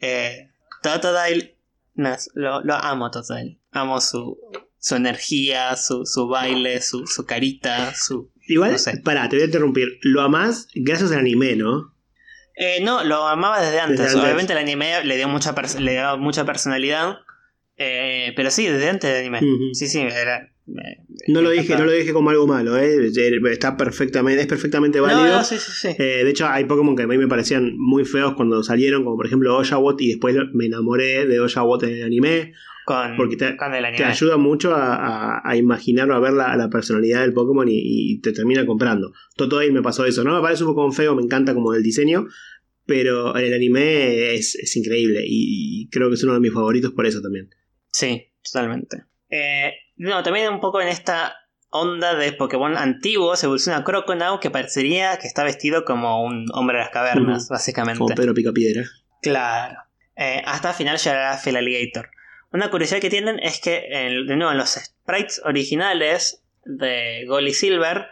[0.00, 0.50] Eh,
[0.82, 1.56] Totodile.
[1.94, 3.60] No, lo, lo amo, Totodile.
[3.70, 4.36] Amo su,
[4.78, 8.32] su energía, su, su baile, su, su carita, su.
[8.46, 9.00] Igual, No sé.
[9.04, 9.98] pará, te voy a interrumpir.
[10.02, 11.94] Lo amás gracias al anime, ¿no?
[12.56, 13.98] Eh, no, lo amaba desde antes.
[13.98, 14.22] Desde antes.
[14.24, 17.16] Obviamente el anime le dio mucha, pers- le dio mucha personalidad.
[17.76, 19.40] Eh, pero sí, desde antes del anime.
[19.72, 20.48] Sí, sí, era.
[21.28, 23.10] No lo dije, no lo dije como algo malo, ¿eh?
[23.50, 25.24] Está perfectamente, es perfectamente válido.
[25.26, 25.88] No, no, sí, sí, sí.
[25.98, 29.16] Eh, de hecho, hay Pokémon que a mí me parecían muy feos cuando salieron, como
[29.16, 32.52] por ejemplo Oshawott, y después me enamoré de Oshawott en el anime.
[32.84, 33.98] Con, porque te- con el anime.
[33.98, 37.68] Te ayuda mucho a, a, a imaginar o a ver la, la personalidad del Pokémon
[37.68, 39.12] y, y te termina comprando.
[39.36, 40.34] Totodile me pasó eso, ¿no?
[40.36, 42.26] Me parece un Pokémon feo, me encanta como el diseño,
[42.86, 46.52] pero en el anime es, es increíble y, y creo que es uno de mis
[46.52, 47.48] favoritos por eso también.
[47.90, 49.04] Sí, totalmente.
[49.30, 51.34] Eh, no, también un poco en esta
[51.70, 56.82] onda de Pokémon antiguos evoluciona Croconaw que parecería que está vestido como un hombre de
[56.84, 57.98] las cavernas, básicamente.
[57.98, 58.82] Como Pedro Picapiedra.
[59.22, 59.76] Claro.
[60.16, 62.10] Eh, hasta el final llegará Felaligator.
[62.52, 67.48] Una curiosidad que tienen es que, en- de nuevo, en los sprites originales de Gold
[67.48, 68.06] y Silver,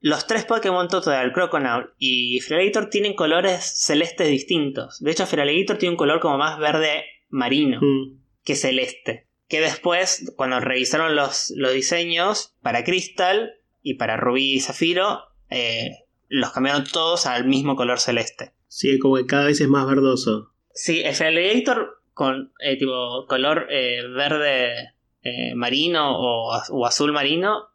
[0.00, 4.98] los tres Pokémon Totodile, Croconaw y Felaligator tienen colores celestes distintos.
[5.00, 8.18] De hecho, Felaligator tiene un color como más verde marino Mm.
[8.44, 9.26] que celeste.
[9.48, 15.20] Que después, cuando revisaron los, los diseños para Crystal y para Rubí y Zafiro,
[15.50, 15.90] eh,
[16.28, 18.52] los cambiaron todos al mismo color celeste.
[18.68, 20.52] Sí, como que cada vez es más verdoso.
[20.74, 27.12] Sí, el Feraligator con eh, tipo color eh, verde eh, marino o, az- o azul
[27.12, 27.68] marino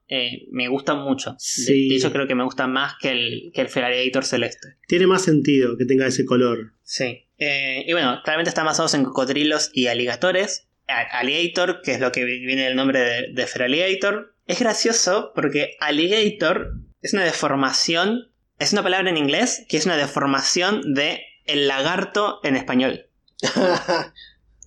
[0.51, 1.31] me gusta mucho.
[1.31, 1.89] De- Sí.
[1.89, 4.75] De, hecho, creo que me gusta más que el, que el Feraligator celeste.
[4.87, 6.73] Tiene más sentido que tenga ese color.
[6.83, 7.25] Sí.
[7.39, 10.67] Y bueno, claramente están basados en cocodrilos y aligatores.
[10.87, 14.35] Alligator, que es lo que vi- viene del nombre de, de Feraligator.
[14.45, 18.29] Es gracioso porque alligator es una deformación,
[18.59, 23.07] es una palabra en inglés que es una deformación de el lagarto en español.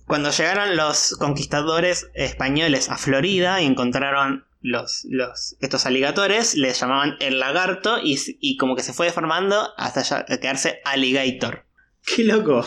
[0.07, 7.15] Cuando llegaron los conquistadores españoles a Florida y encontraron los, los, estos aligatores, les llamaban
[7.19, 11.65] el lagarto y, y como que se fue deformando hasta ya- quedarse alligator.
[12.05, 12.65] ¡Qué loco!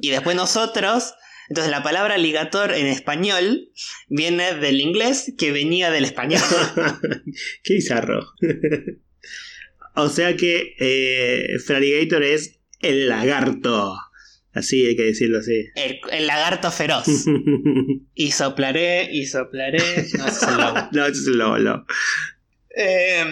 [0.00, 1.14] Y después nosotros,
[1.48, 3.70] entonces la palabra ligator en español
[4.08, 6.42] viene del inglés que venía del español.
[7.64, 8.20] ¡Qué bizarro!
[9.94, 13.96] o sea que eh, es el lagarto.
[14.54, 15.66] Así hay que decirlo así.
[15.74, 17.06] El, el lagarto feroz.
[18.14, 19.78] Y soplaré, y soplaré.
[19.78, 20.88] No, ese es el lobo.
[20.92, 21.86] no, ese es el lobo.
[22.76, 23.24] Eh,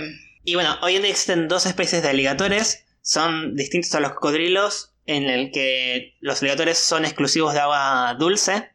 [0.45, 2.87] y bueno, hoy en día existen dos especies de aligatores.
[3.03, 8.71] Son distintos a los cocodrilos, en el que los aligatores son exclusivos de agua dulce,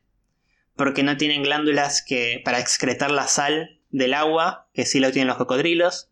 [0.75, 5.27] porque no tienen glándulas que, para excretar la sal del agua, que sí lo tienen
[5.27, 6.09] los cocodrilos.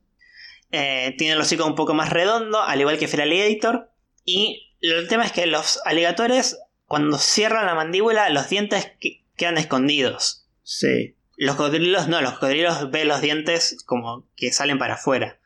[0.72, 3.92] Eh, tienen el hocico un poco más redondo, al igual que Feraligator.
[4.26, 9.58] Y el tema es que los aligatores, cuando cierran la mandíbula, los dientes que- quedan
[9.58, 10.48] escondidos.
[10.64, 11.16] Sí.
[11.38, 15.40] Los cocodrilos no, los cocodrilos ven los dientes como que salen para afuera.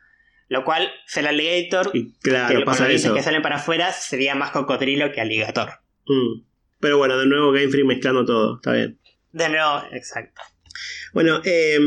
[0.50, 3.14] Lo cual, Feraligator, Y que claro, pasa eso.
[3.14, 5.72] que salen para afuera, sería más cocodrilo que aligator.
[6.06, 6.42] Mm.
[6.80, 8.56] Pero bueno, de nuevo Game Freak mezclando todo.
[8.58, 9.00] Está bien.
[9.32, 10.42] De nuevo, exacto.
[11.14, 11.80] Bueno, eh,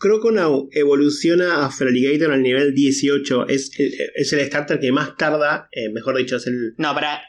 [0.00, 3.46] Croconaw evoluciona a Feraligator al nivel 18.
[3.48, 6.74] Es, el- es el starter que más tarda, eh, mejor dicho, es el.
[6.78, 7.20] No, para.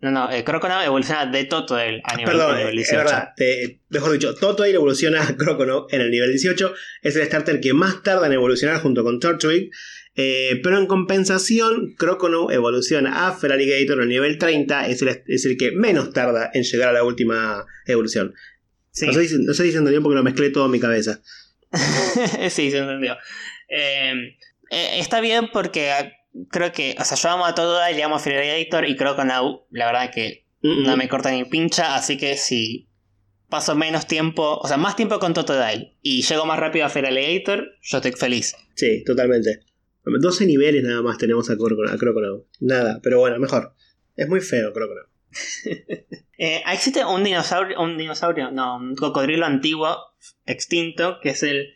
[0.00, 2.96] No, no, Croconaw evoluciona de Totodile a nivel, Perdón, a nivel eh, es 18.
[3.04, 3.28] verdad.
[3.36, 6.72] te- mejor dicho, Totodile evoluciona a Croconaw en el nivel 18.
[7.02, 9.72] Es el starter que más tarda en evolucionar junto con Torchwick.
[10.20, 15.56] Eh, pero en compensación, Crocono evoluciona a Feraligator al nivel 30, es el, es el
[15.56, 18.34] que menos tarda en llegar a la última evolución.
[18.90, 21.20] Sí, No, si- no si se entendió porque lo mezclé todo en mi cabeza.
[22.50, 23.16] sí, se entendió.
[23.68, 24.36] Eh,
[24.70, 25.90] eh, está bien porque
[26.50, 29.24] creo que, o sea, yo amo a todo y amo a Feraligator y creo que
[29.24, 32.88] la verdad que no me corta ni pincha, así que si
[33.48, 37.66] paso menos tiempo, o sea, más tiempo con Totodile y llego más rápido a Feraligator,
[37.80, 38.54] yo estoy feliz.
[38.74, 39.60] Sí, totalmente.
[40.04, 42.44] 12 niveles nada más tenemos a, Crocono.
[42.60, 43.74] Nada, pero bueno, mejor.
[44.16, 45.02] Es muy feo Crocono.
[46.40, 49.96] Eh, existe un dinosaurio, un dinosaurio, no, un cocodrilo antiguo
[50.46, 51.74] extinto que es el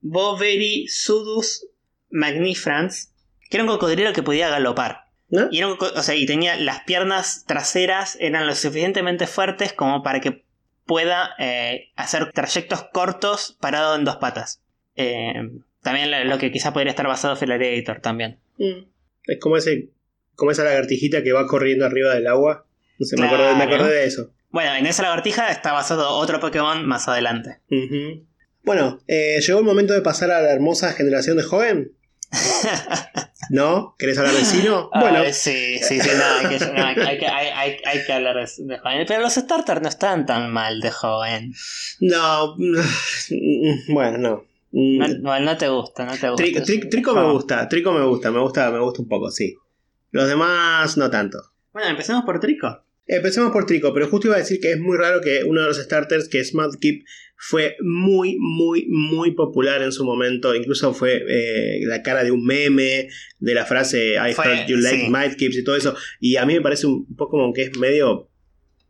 [0.00, 1.66] Boverisudus
[2.10, 3.12] magnifrans,
[3.48, 5.06] que era un cocodrilo que podía galopar.
[5.28, 5.48] ¿No?
[5.50, 9.72] Y, era un co- o sea, y tenía las piernas traseras eran lo suficientemente fuertes
[9.72, 10.44] como para que
[10.84, 14.60] pueda eh, hacer trayectos cortos parado en dos patas.
[14.96, 15.32] Eh,
[15.80, 18.38] también lo, lo que quizá podría estar basado en Feraligator también.
[18.58, 18.84] Mm.
[19.26, 19.88] Es como ese
[20.34, 22.66] como esa lagartijita que va corriendo arriba del agua.
[22.98, 24.30] No sé, me, acordé, me acordé de eso.
[24.52, 27.58] Bueno, en esa lagartija está basado otro Pokémon más adelante.
[27.70, 28.26] Ujú.
[28.64, 31.92] Bueno, eh, llegó el momento de pasar a la hermosa generación de joven.
[33.50, 33.94] ¿No?
[33.98, 34.88] ¿Querés hablar de Sino?
[34.94, 38.04] Bueno, Ay, sí, sí, sí, no, hay, que, no, hay, hay que- hay- hay- hay
[38.06, 39.04] que hablar de, joven.
[39.06, 41.52] Pero los starters no están tan mal de joven.
[42.00, 42.56] no.
[43.88, 44.44] Bueno, no.
[44.74, 46.42] No, no, no te gusta, no te gusta.
[46.44, 49.54] Tri- tri- trico me gusta, Trico me gusta, me gusta, me gusta un poco, sí.
[50.12, 51.38] Los demás no tanto.
[51.74, 52.82] Bueno, empecemos por Trico.
[53.06, 55.66] Empecemos por Trico, pero justo iba a decir que es muy raro que uno de
[55.68, 57.04] los starters, que es Mudkip,
[57.36, 60.54] fue muy, muy, muy popular en su momento.
[60.54, 63.08] Incluso fue eh, la cara de un meme,
[63.40, 65.10] de la frase I Fue, heard you like sí.
[65.10, 65.96] Mudkips y todo eso.
[66.20, 68.30] Y a mí me parece un Pokémon que es medio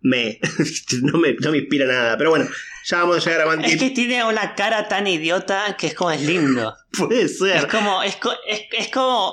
[0.02, 0.38] me.
[1.02, 2.18] no, me no me inspira nada.
[2.18, 2.46] Pero bueno,
[2.84, 3.78] ya vamos a llegar a Es Mudkip.
[3.80, 6.74] que tiene una cara tan idiota que es como es lindo.
[6.98, 7.66] Puede Es ser.
[7.68, 9.32] como, es, co- es, es como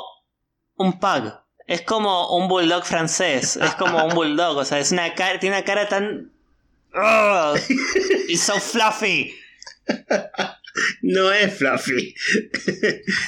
[0.78, 1.34] un pug.
[1.70, 3.56] Es como un bulldog francés.
[3.58, 4.58] Es como un bulldog.
[4.58, 6.32] O sea, es una cara, tiene una cara tan.
[6.94, 7.60] ¡Ugh!
[8.28, 9.34] It's so fluffy.
[11.02, 12.14] No es Fluffy.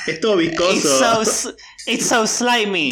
[0.07, 0.99] es todo It's viscoso.
[0.99, 1.49] so, s-
[1.85, 2.91] it's so slimy.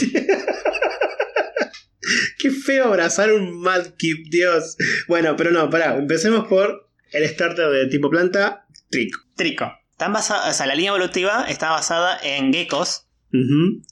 [2.39, 4.75] Qué feo abrazar un Mudkip, Dios.
[5.07, 5.95] Bueno, pero no, pará.
[5.95, 9.19] Empecemos por el starter de tipo planta, Trico.
[9.35, 9.71] Trico.
[9.91, 13.07] Están basa- o sea, la línea evolutiva está basada en geckos.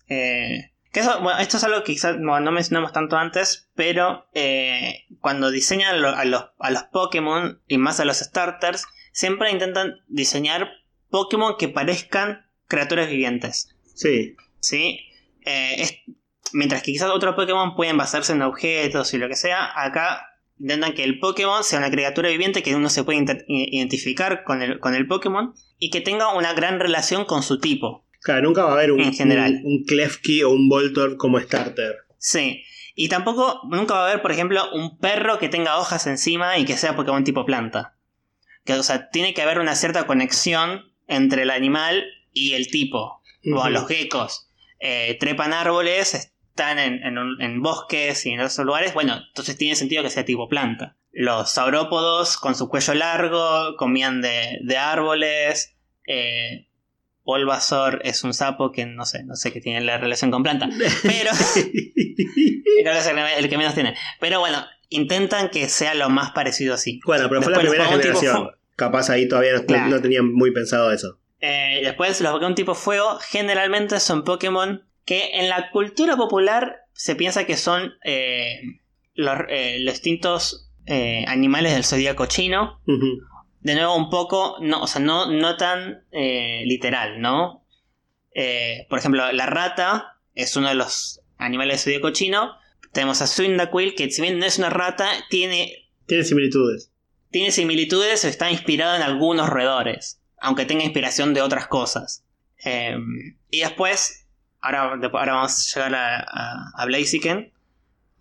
[0.10, 4.27] Eh, que eso- bueno, esto es algo que quizás bueno, no mencionamos tanto antes, pero
[4.33, 9.95] eh, cuando diseñan a, los, a los Pokémon y más a los starters, siempre intentan
[10.07, 10.69] diseñar
[11.09, 13.75] Pokémon que parezcan criaturas vivientes.
[13.95, 14.35] Sí.
[14.59, 14.99] ¿sí?
[15.45, 15.97] Eh, es-
[16.53, 20.25] mientras que quizás otros Pokémon pueden basarse en objetos y lo que sea, acá
[20.59, 24.79] intentan que el Pokémon sea una criatura viviente que uno se puede identificar con el,
[24.79, 28.07] con el Pokémon y que tenga una gran relación con su tipo.
[28.28, 29.61] Claro, nunca va a haber un, En general.
[29.63, 31.95] un, un Klefki o un Voltor como starter.
[32.17, 32.63] Sí.
[32.93, 36.65] Y tampoco, nunca va a haber, por ejemplo, un perro que tenga hojas encima y
[36.65, 37.95] que sea Pokémon tipo planta.
[38.65, 42.03] Que, o sea, tiene que haber una cierta conexión entre el animal
[42.34, 43.21] y el tipo.
[43.53, 43.69] O Ujú.
[43.69, 44.49] los geckos
[44.80, 48.93] eh, trepan árboles, están en, en un- en bosques y en otros lugares.
[48.93, 50.97] Bueno, entonces tiene sentido que sea tipo planta.
[51.13, 55.75] Los saurópodos con su cuello largo comían de, de árboles.
[56.07, 56.66] Eh,
[57.28, 60.69] Bulbasaur es un sapo que no sé, no sé qué tiene la relación con planta.
[61.03, 63.07] Pero creo que es
[63.38, 63.95] el, que menos tiene.
[64.21, 67.01] Pero bueno, intentan que sea lo más parecido así.
[67.05, 68.51] bueno, pero fue la Después primera generación.
[68.78, 69.89] Capaz ahí todavía no, Claro.
[69.89, 71.19] no tenían muy pensado eso.
[71.41, 77.15] Eh, después, los Pokémon tipo fuego generalmente son Pokémon que en la cultura popular se
[77.15, 78.61] piensa que son eh,
[79.15, 82.80] los, eh, los distintos eh, animales del zodíaco chino.
[83.68, 87.65] De nuevo, un poco, no, o sea, no, no tan eh, literal, ¿no?
[88.34, 92.53] Eh, por ejemplo, la rata es uno de los animales del zodíaco chino.
[92.93, 96.91] Tenemos a Cyndaquil, que si bien no es una rata, tiene Tiene similitudes.
[97.30, 102.24] tiene similitudes o está inspirado en algunos roedores, aunque tenga inspiración de otras cosas.
[102.63, 102.95] Eh,
[103.51, 104.28] y después,
[104.61, 107.51] ahora, de- ahora vamos a llegar a, a, a Blaziken.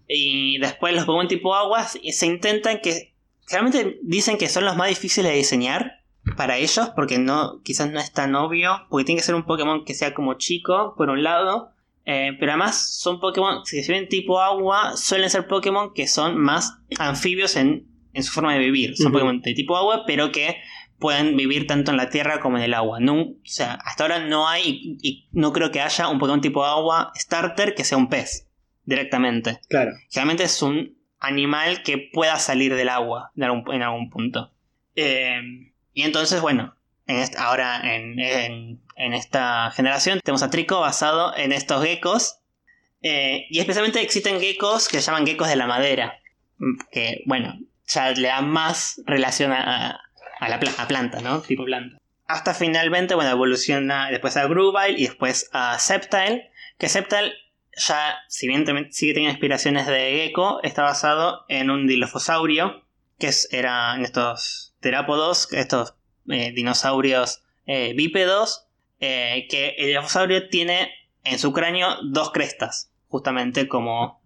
[0.08, 3.14] Y después los Pokémon tipo aguas y se intentan que.
[3.50, 6.02] Realmente dicen que son los más difíciles de diseñar
[6.36, 9.84] para ellos, porque no, quizás no es tan obvio, porque tiene que ser un Pokémon
[9.84, 11.70] que sea como chico, por un lado.
[12.04, 16.36] eh, pero además son Pokémon, si se ven tipo agua, suelen ser Pokémon que son
[16.38, 18.96] más anfibios en, en su forma de vivir.
[18.96, 19.12] Son.
[19.12, 20.56] Pokémon de tipo agua, pero que
[20.98, 22.98] pueden vivir tanto en la tierra como en el agua.
[23.00, 26.40] No, o sea, hasta ahora no hay, y, y no creo que haya un Pokémon
[26.40, 28.48] tipo agua starter que sea un pez
[28.84, 29.60] directamente.
[29.68, 29.92] Claro.
[30.10, 34.52] Generalmente es un animal que pueda salir del agua en algún punto.
[34.94, 37.82] Eh, y entonces, bueno, en ahora
[38.96, 40.20] en esta generación.
[40.24, 42.40] Tenemos a Trico basado en estos geckos.
[43.02, 46.18] Eh, y especialmente existen geckos que se llaman geckos de la madera.
[46.58, 50.00] Mm, que, bueno, ya le dan más relación a,
[50.40, 51.40] la planta, ¿no?
[51.40, 51.98] Tipo planta.
[52.26, 56.50] Hasta finalmente, bueno, evoluciona después a Grubile y después a Septile.
[56.78, 57.32] Que Septile
[57.76, 62.82] ya, si bien sigue teniendo inspiraciones de gecko, está basado en un dilofosaurio,
[63.18, 65.94] que es, era en estos terápodos, estos
[66.28, 68.66] eh, dinosaurios eh, bípedos,
[69.00, 70.90] eh, que el dilofosaurio tiene
[71.24, 74.22] en su cráneo dos crestas, justamente como,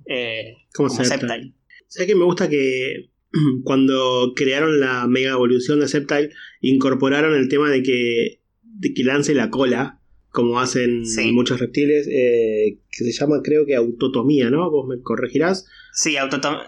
[0.75, 1.53] como, Septile.
[1.89, 3.11] ¿Sabes que me gusta que
[3.65, 6.31] cuando crearon la mega evolución de Septile,
[6.61, 10.00] incorporaron el tema de que, de que lance la cola
[10.31, 11.03] como hacen
[11.33, 14.71] muchos reptiles, eh, que se llama creo que autotomía, ¿no?
[14.71, 15.67] Vos me corregirás.
[15.93, 16.17] Sí,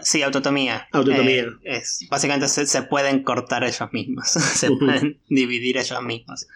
[0.01, 0.87] sí autotomía.
[0.91, 1.43] Autotomía.
[1.43, 6.47] Eh, es, básicamente se, pueden cortar ellos mismos, se pueden dividir ellos mismos.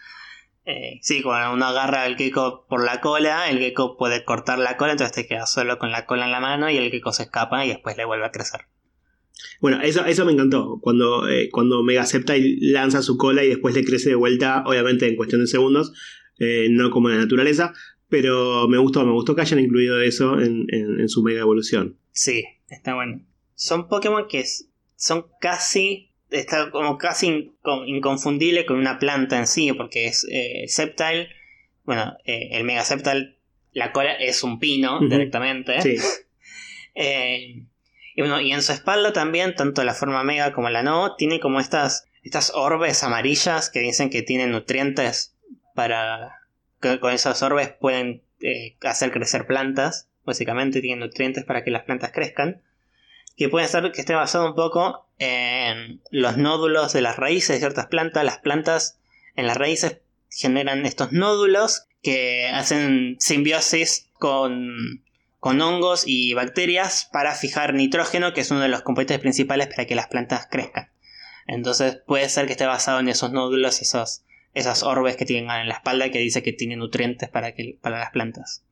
[0.66, 4.76] Eh, sí, cuando uno agarra al gecko por la cola, el gecko puede cortar la
[4.76, 7.22] cola, entonces te queda solo con la cola en la mano y el gecko se
[7.22, 8.60] escapa y después le vuelve a crecer.
[9.60, 10.78] Bueno, eso, eso me encantó.
[10.82, 12.04] Cuando, cuando Mega
[12.36, 15.92] y lanza su cola y después le crece de vuelta, obviamente en cuestión de segundos,
[16.38, 17.72] eh, no como la naturaleza,
[18.08, 21.98] pero me gustó, me gustó que hayan incluido eso en, su mega evolución.
[22.12, 23.20] Sí, está bueno.
[23.54, 24.44] Son Pokémon que
[24.96, 27.52] son casi, está como casi
[27.86, 31.28] inconfundible con una planta en sí, porque es eh, Septile,
[31.84, 33.36] bueno, eh, el Mega Septile,
[33.72, 35.82] la cola es un pino directamente.
[35.82, 35.96] Sí.
[38.14, 41.40] y bueno, y en su espalda también, tanto la forma Mega como la No, tiene
[41.40, 45.34] como estas, estas orbes amarillas que dicen que tienen nutrientes
[45.78, 46.40] para
[46.80, 52.10] con esos orbes pueden eh, hacer crecer plantas, básicamente tienen nutrientes para que las plantas
[52.10, 52.62] crezcan,
[53.36, 57.58] que pueden ser que esté basado un poco en los nódulos de las raíces de
[57.60, 58.24] ciertas plantas.
[58.24, 58.98] Las plantas
[59.36, 60.00] en las raíces
[60.30, 65.04] generan estos nódulos que hacen simbiosis con,
[65.38, 69.86] con hongos y bacterias para fijar nitrógeno, que es uno de los componentes principales para
[69.86, 70.90] que las plantas crezcan.
[71.46, 74.24] Entonces puede ser que esté basado en esos nódulos, esos
[74.58, 77.98] esas orbes que tienen en la espalda que dice que tiene nutrientes para, que, para
[77.98, 78.64] las plantas.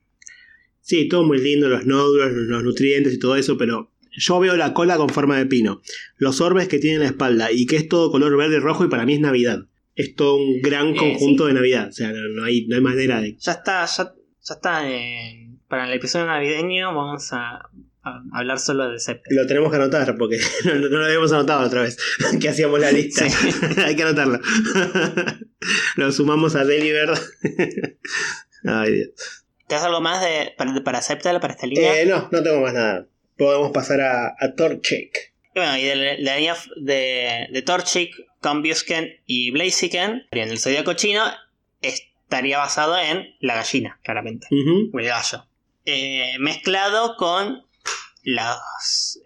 [0.81, 4.73] Sí, todo muy lindo, los nódulos, los nutrientes y todo eso, pero yo veo la
[4.73, 5.83] cola con forma de pino,
[6.17, 8.85] los orbes que tiene en la espalda y que es todo color verde y rojo
[8.85, 9.61] y para mí es Navidad.
[9.95, 13.21] Es todo un gran eh, conjunto de Navidad, o sea, no, hay, no hay manera
[13.21, 13.37] de...
[13.39, 14.91] Ya está, ya, ya está.
[14.91, 17.69] Eh, para el episodio navideño vamos a
[18.33, 19.41] hablar solo de Septile.
[19.41, 21.97] Lo tenemos que anotar porque no, lo habíamos anotado otra vez
[22.41, 23.27] que hacíamos la lista.
[23.85, 24.41] Hay que anotarlo.
[25.97, 27.11] lo sumamos a Deliver.
[28.65, 29.45] Ay, Dios.
[29.69, 31.01] ¿Te algo más de, para, para
[31.41, 32.01] para esta línea?
[32.01, 33.09] Eh, no, no tengo más nada.
[33.37, 35.35] Podemos pasar a, a Torchic.
[35.55, 40.93] Y bueno, y de la línea de, de Torchic, Combusken y Blaziken, en el zodiaco
[40.95, 41.25] chino,
[41.83, 44.47] estaría basado en la gallina, claramente.
[44.93, 45.47] O el gallo.
[45.85, 47.66] Eh, mezclado con
[48.27, 49.21] los,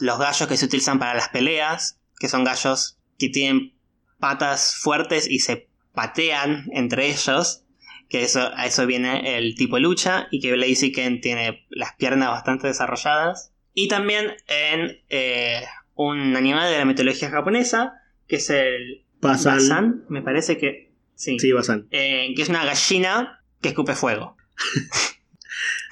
[0.00, 3.74] los, gallos que se utilizan para las peleas, que son gallos que tienen
[4.18, 7.64] patas fuertes y se patean entre ellos,
[8.08, 12.68] que eso, a eso viene el tipo lucha, y que Blaziken tiene las piernas bastante
[12.68, 13.52] desarrolladas.
[13.74, 15.62] Y también en eh,
[15.94, 20.94] un animal de la mitología japonesa, que es el Basan, me parece que...
[21.16, 21.86] Sí, sí Basan.
[21.90, 24.36] Eh, que es una gallina que escupe fuego.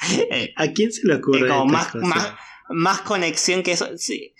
[0.57, 1.49] ¿A quién se le ocurre?
[1.49, 2.35] como más, más
[3.05, 3.89] conexión que eso.
[3.97, 4.35] Sí.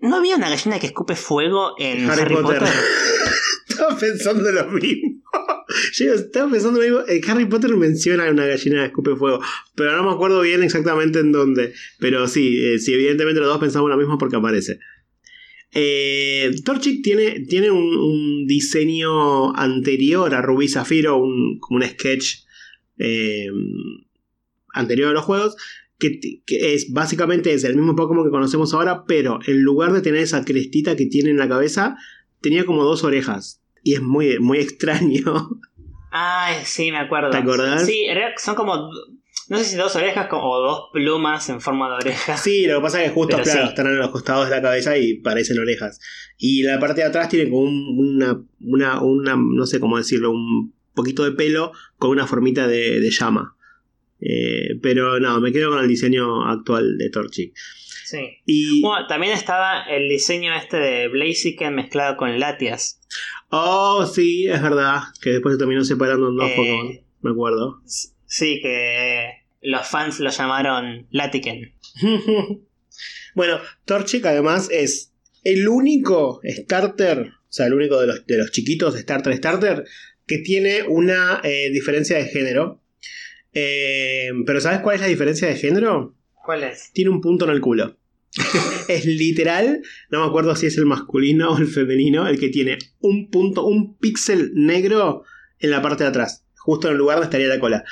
[0.00, 2.62] ¿No había una gallina que escupe fuego en Harry, Potter?
[3.68, 5.22] estaba pensando lo mismo.
[5.94, 7.00] Yo estaba pensando lo mismo.
[7.08, 9.40] En Harry Potter menciona una gallina que escupe fuego.
[9.74, 11.72] Pero no me acuerdo bien exactamente en dónde.
[11.98, 14.78] Pero sí, eh, sí evidentemente los dos pensamos lo mismo porque aparece.
[15.76, 22.44] Eh, Torchic tiene, tiene un, diseño anterior a Rubí Zafiro, un, como un sketch
[22.98, 23.48] eh,
[24.72, 25.56] anterior a los juegos,
[25.98, 30.20] que, es básicamente es el mismo Pokémon que conocemos ahora, pero en lugar de tener
[30.20, 31.96] esa crestita que tiene en la cabeza,
[32.40, 33.62] tenía como dos orejas.
[33.82, 35.60] Y es muy, muy extraño.
[36.10, 37.30] Ay, sí, me acuerdo.
[37.30, 37.86] ¿Te acordás?
[37.86, 38.90] Sí, son como.
[39.46, 42.40] No sé si dos orejas o dos plumas en forma de orejas.
[42.42, 44.96] Sí, lo que pasa es que justo, claro, están en los costados de la cabeza
[44.96, 46.00] y parecen orejas.
[46.38, 50.72] Y la parte de atrás tiene como una, una, una, no sé cómo decirlo, un
[50.94, 53.54] poquito de pelo con una formita de llama.
[54.26, 57.52] Eh, pero no, me quedo con el diseño actual de Torchic.
[58.04, 58.38] Sí.
[58.46, 58.80] Y...
[58.80, 63.00] Bueno, también estaba el diseño este de Blaziken mezclado con Latias.
[63.50, 65.02] Oh, sí, es verdad.
[65.20, 67.00] Que después se terminó separando en dos eh, Pokémon.
[67.20, 67.82] Me acuerdo.
[68.26, 69.28] Sí, que
[69.60, 71.74] los fans lo llamaron Latiken.
[73.34, 75.12] bueno, Torchic además es
[75.42, 79.84] el único starter, o sea, el único de los, de los chiquitos starter starter
[80.26, 82.80] que tiene una eh, diferencia de género.
[83.54, 86.14] Eh, pero ¿sabes cuál es la diferencia de género?
[86.44, 86.90] ¿Cuál es?
[86.92, 87.96] Tiene un punto en el culo.
[88.88, 89.80] es literal,
[90.10, 93.64] no me acuerdo si es el masculino o el femenino, el que tiene un punto,
[93.64, 95.22] un píxel negro
[95.60, 97.84] en la parte de atrás, justo en el lugar donde estaría la cola.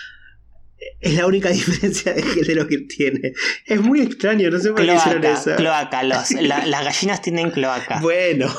[1.01, 3.33] Es la única diferencia de género que tiene.
[3.67, 5.55] Es muy extraño, no sé por qué hicieron eso.
[5.55, 6.03] cloaca.
[6.03, 8.01] Los- la- las gallinas tienen cloaca.
[8.01, 8.53] Bueno,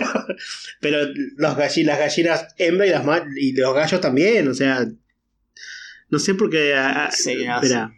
[0.00, 0.26] pero,
[0.80, 0.98] pero
[1.36, 3.04] los galli- las gallinas hembra y, las
[3.36, 4.88] y los gallos también, o sea,
[6.10, 6.74] no sé por qué.
[6.74, 7.92] ah, ah, Sí, no espera,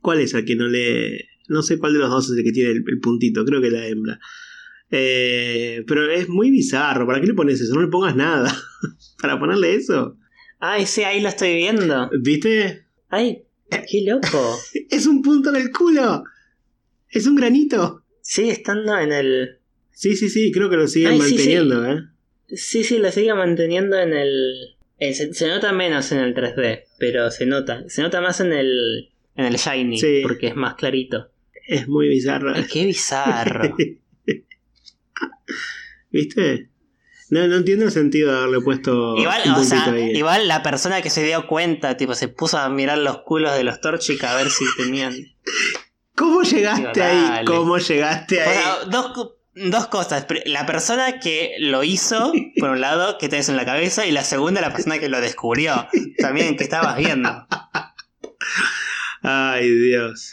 [0.00, 1.28] ¿cuál es el que no le.?
[1.48, 3.70] No sé cuál de los dos es el que tiene el, el puntito, creo que
[3.70, 4.18] la hembra.
[4.90, 7.74] Eh, pero es muy bizarro, ¿para qué le pones eso?
[7.74, 8.54] No le pongas nada.
[9.20, 10.16] Para ponerle eso.
[10.60, 12.10] Ay, sí, ahí lo estoy viendo.
[12.20, 12.86] ¿Viste?
[13.08, 14.58] Ay, qué loco.
[14.90, 16.24] Es un punto en el culo.
[17.08, 18.04] Es un granito.
[18.20, 19.58] Sigue estando en el.
[19.90, 21.34] Sí, sí, sí, creo que lo siguen Ay, sí, sí.
[21.36, 22.00] manteniendo, ¿eh?
[22.48, 24.73] Sí, sí, lo sigue manteniendo en el.
[25.08, 27.82] En- se, se nota menos en el 3D, pero se nota.
[27.88, 29.10] Se nota más en el.
[29.36, 30.20] en el Shiny, Sí.
[30.22, 31.30] porque es más clarito.
[31.66, 32.52] Es muy bizarro.
[32.54, 33.74] Ay, qué bizarro.
[36.10, 36.68] ¿Viste?
[37.30, 40.16] No, no entiendo el sentido de haberle puesto Igual, un o sea, puntito ahí.
[40.16, 43.64] igual la persona que se dio cuenta, tipo, se puso a mirar los culos de
[43.64, 45.14] los Torchic a ver si tenían.
[46.16, 47.44] ¿Cómo llegaste Digo, ahí?
[47.44, 48.56] ¿Cómo llegaste O ahí?
[48.56, 50.26] sea, dos, dos cosas.
[50.46, 54.24] La persona que lo hizo, por un lado, que tenés en la cabeza, y la
[54.24, 55.88] segunda, la persona que lo descubrió.
[56.18, 57.46] También, que estabas viendo.
[59.22, 60.32] Ay, Dios.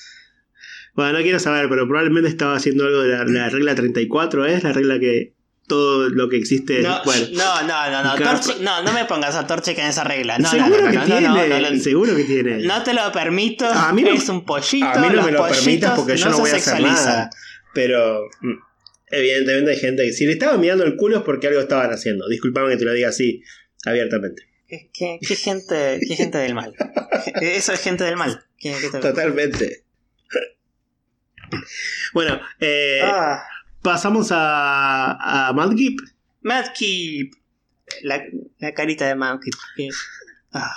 [0.94, 4.64] Bueno, no quiero saber, pero probablemente estaba haciendo algo de la, la regla 34, ¿es?
[4.64, 5.34] La regla que
[5.68, 6.82] todo lo que existe.
[6.82, 8.16] No, bueno, no, no, no, no.
[8.18, 10.38] Torchic- no, no me pongas a Torchic en esa regla.
[10.38, 11.80] No, seguro no, que tiene.
[11.80, 12.58] seguro que tiene.
[12.64, 13.66] no te lo permito.
[13.66, 14.86] A mí no- es un pollito.
[14.86, 17.30] a mí no me lo permitas porque yo no, voy a hacer nada.
[17.74, 18.52] Pero mm,
[19.12, 22.28] evidentemente hay gente que si le estaban mirando el culo es porque algo estaban haciendo.
[22.28, 23.44] Disculpame que te lo diga así
[23.86, 24.44] abiertamente.
[24.68, 26.74] ¿Qué, qué- qué gente, qué gente del mal?
[27.42, 28.44] Eso es gente del mal.
[28.58, 29.84] ¿Qué- qué te- Totalmente.
[32.14, 33.44] Bueno, eh, Ah,
[33.82, 36.00] pasamos a, a Madgip.
[36.42, 37.34] Madkeep.
[38.04, 38.24] La,
[38.60, 39.54] la carita de Madkeep.
[39.76, 39.90] Qué,
[40.54, 40.74] ah,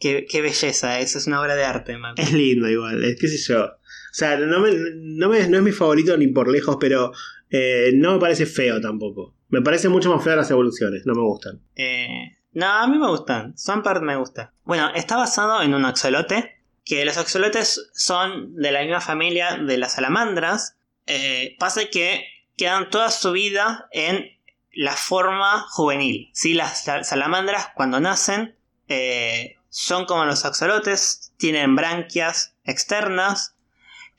[0.00, 2.26] qué, qué belleza, eso es una obra de arte, Madkeep.
[2.26, 3.70] Es lindo igual, es qué sé yo.
[4.12, 7.12] O sea, no, me, no, no es mi favorito ni por lejos, pero
[7.50, 9.34] eh, no me parece feo tampoco.
[9.48, 11.60] Me parece mucho más feo las evoluciones, no me gustan.
[11.76, 13.56] Eh, no, a mí me gustan.
[13.56, 14.52] Swampert me gusta.
[14.64, 16.58] Bueno, está basado en un axolote.
[16.84, 20.76] Que los axolotes son de la misma familia de las salamandras.
[21.06, 22.24] Eh, pasa que
[22.56, 24.26] quedan toda su vida en
[24.74, 26.30] la forma juvenil.
[26.34, 26.54] ¿sí?
[26.54, 28.56] Las sa- salamandras cuando nacen
[28.88, 33.54] eh, son como los axolotes, tienen branquias externas,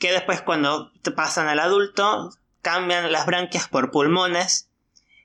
[0.03, 2.29] que después cuando pasan al adulto
[2.61, 4.69] cambian las branquias por pulmones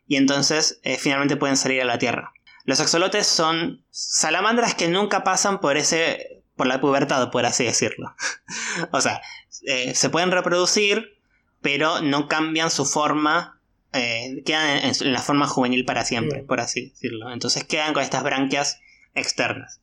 [0.07, 2.33] y entonces eh, finalmente pueden salir a la Tierra.
[2.65, 8.15] Los axolotes son salamandras que nunca pasan por ese por la pubertad, por así decirlo.
[8.93, 9.21] o sea,
[9.67, 11.19] eh, se pueden reproducir,
[11.61, 13.61] pero no cambian su forma,
[13.93, 17.33] eh, quedan en, en la forma juvenil para siempre, por así decirlo.
[17.33, 18.79] Entonces quedan con estas branquias
[19.17, 19.81] externas.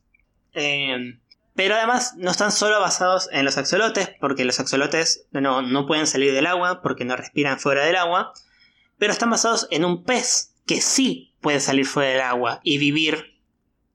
[0.54, 1.18] Eh,
[1.56, 6.06] pero además no están solo basados en los axolotes, porque los axolotes no, no pueden
[6.06, 8.32] salir del agua, porque no respiran fuera del agua,
[8.98, 13.40] pero están basados en un pez que sí puede salir fuera del agua y vivir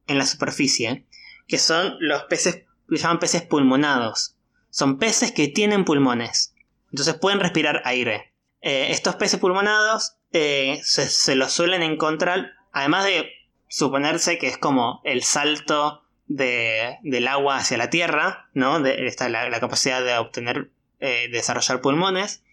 [0.07, 1.05] en la superficie,
[1.47, 4.35] que son los peces que se llaman peces pulmonados.
[4.69, 6.55] Son peces que tienen pulmones,
[6.89, 8.33] entonces pueden respirar aire.
[8.61, 13.29] Eh, estos peces pulmonados eh, se los suelen encontrar, además de
[13.67, 16.03] suponerse que es como el salto
[16.35, 18.79] de- del agua hacia la tierra, ¿no?
[18.79, 22.43] La, capacidad de obtener, eh, desarrollar pulmones.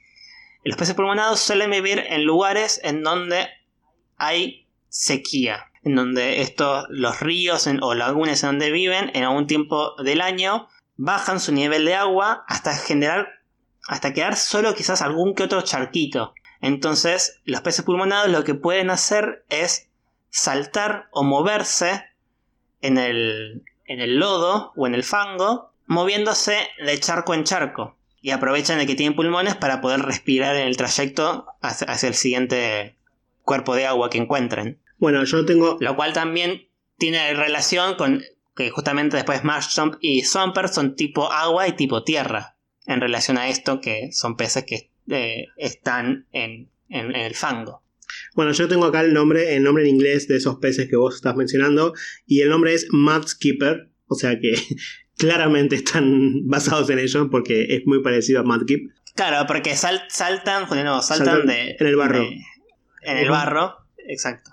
[0.65, 3.49] Los peces pulmonados suelen vivir en lugares en donde
[4.17, 9.95] hay sequía, en donde estos, los ríos o lagunas en donde viven en algún tiempo
[10.03, 13.29] del año bajan su nivel de agua hasta generar,
[13.87, 16.35] hasta quedar solo quizás algún que otro charquito.
[16.61, 19.89] Entonces, los peces pulmonados lo que pueden hacer es
[20.31, 22.05] saltar o moverse
[22.81, 27.97] en el, en el lodo o en el fango, moviéndose de charco en charco.
[28.21, 32.15] Y aprovechan de que tienen pulmones para poder respirar en el trayecto hacia, hacia el
[32.15, 32.97] siguiente
[33.43, 34.81] cuerpo de agua que encuentren.
[34.99, 35.77] Bueno, yo tengo.
[35.81, 36.69] Lo cual también
[36.99, 38.23] tiene relación con
[38.57, 42.57] que justamente después Marshtomp y Swampert son tipo agua y tipo tierra.
[42.87, 47.83] En relación a esto, que son peces que eh, están en, en- en el fango.
[48.39, 51.17] Bueno, yo tengo acá el nombre, el nombre en inglés de esos peces que vos
[51.17, 51.93] estás mencionando.
[52.25, 53.91] Y el nombre es Mudskipper.
[54.07, 54.55] O sea que
[55.19, 58.93] claramente están basados en ellos porque es muy parecido a Mudkip.
[59.17, 62.21] Claro, porque sal- saltan, nuevo, saltan, Saltan de, en el barro.
[62.21, 62.41] de-
[63.03, 63.75] en el barro,
[64.07, 64.53] exacto.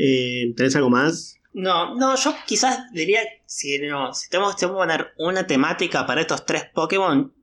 [0.00, 1.40] Eh, ¿Tenés algo más?
[1.54, 6.46] No, no, yo quizás diría, si, no, si tenemos que poner una temática para estos
[6.46, 7.34] tres Pokémon,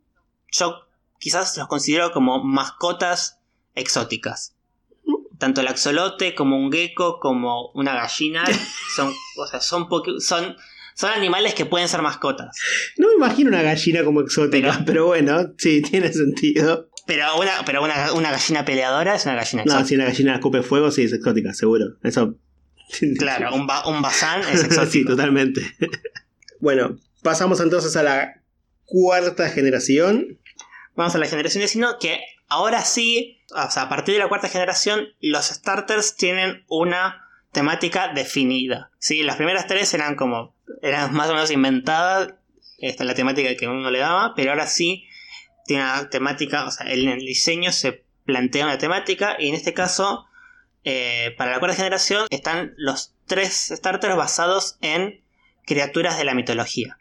[0.54, 0.76] yo
[1.20, 3.40] quizás los considero como mascotas
[3.76, 4.56] exóticas.
[5.42, 8.44] Tanto el axolote como un gecko como una gallina
[8.96, 9.88] son, o sea, son,
[10.20, 10.56] son,
[10.94, 12.56] son animales que pueden ser mascotas.
[12.98, 16.92] No me imagino una gallina como exótica, pero, bueno, sí, tiene sentido.
[17.08, 19.82] Pero una, pero una, una, gallina peleadora es una gallina exótica.
[19.82, 21.98] No, si una gallina escupe fuego, sí es exótica, seguro.
[22.04, 22.36] Eso.
[23.18, 24.86] Claro, un, un bazán es exótico.
[24.92, 25.62] sí, totalmente.
[26.60, 28.44] bueno, pasamos entonces a la
[28.86, 30.38] cuarta generación.
[30.96, 32.20] Vamos a la generación 19, que
[32.52, 38.14] ahora sí, o sea, a partir de la cuarta generación, los starters tienen una temática
[38.14, 38.92] definida.
[39.00, 39.24] ¿sí?
[39.24, 42.34] Las primeras tres eran como, eran más o menos inventadas,
[42.78, 45.06] esta es la temática que uno le daba, pero ahora sí
[45.66, 49.74] tiene una temática, o sea, en el diseño se plantea una temática y en este
[49.74, 50.26] caso,
[50.84, 55.22] eh, para la cuarta generación, están los tres starters basados en
[55.66, 56.98] criaturas de la mitología.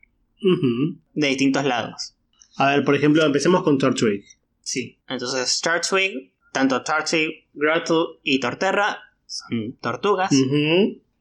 [1.13, 2.15] De distintos lados.
[2.57, 4.25] A ver, por ejemplo, empecemos con Torchwig.
[4.71, 5.01] Sí.
[5.09, 10.31] Entonces, Torchwig, tanto Torchwig, Grottle y Torterra son tortugas.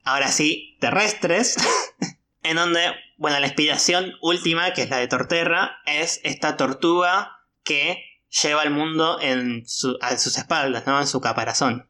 [0.03, 1.57] Ahora sí, terrestres.
[2.43, 2.79] en donde,
[3.17, 8.03] bueno, la inspiración última, que es la de Torterra, es esta tortuga que
[8.43, 9.63] lleva al mundo en
[10.01, 10.99] a sus espaldas, ¿no?
[10.99, 11.89] En su caparazón.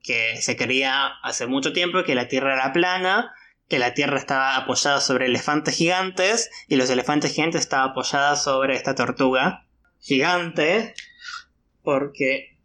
[0.00, 3.32] Que se creía hace mucho tiempo que la Tierra era plana,
[3.68, 8.76] que la Tierra estaba apoyada sobre elefantes gigantes y los elefantes gigantes estaban apoyados sobre
[8.76, 9.64] esta tortuga
[10.04, 10.94] gigante.
[11.82, 12.56] Porque...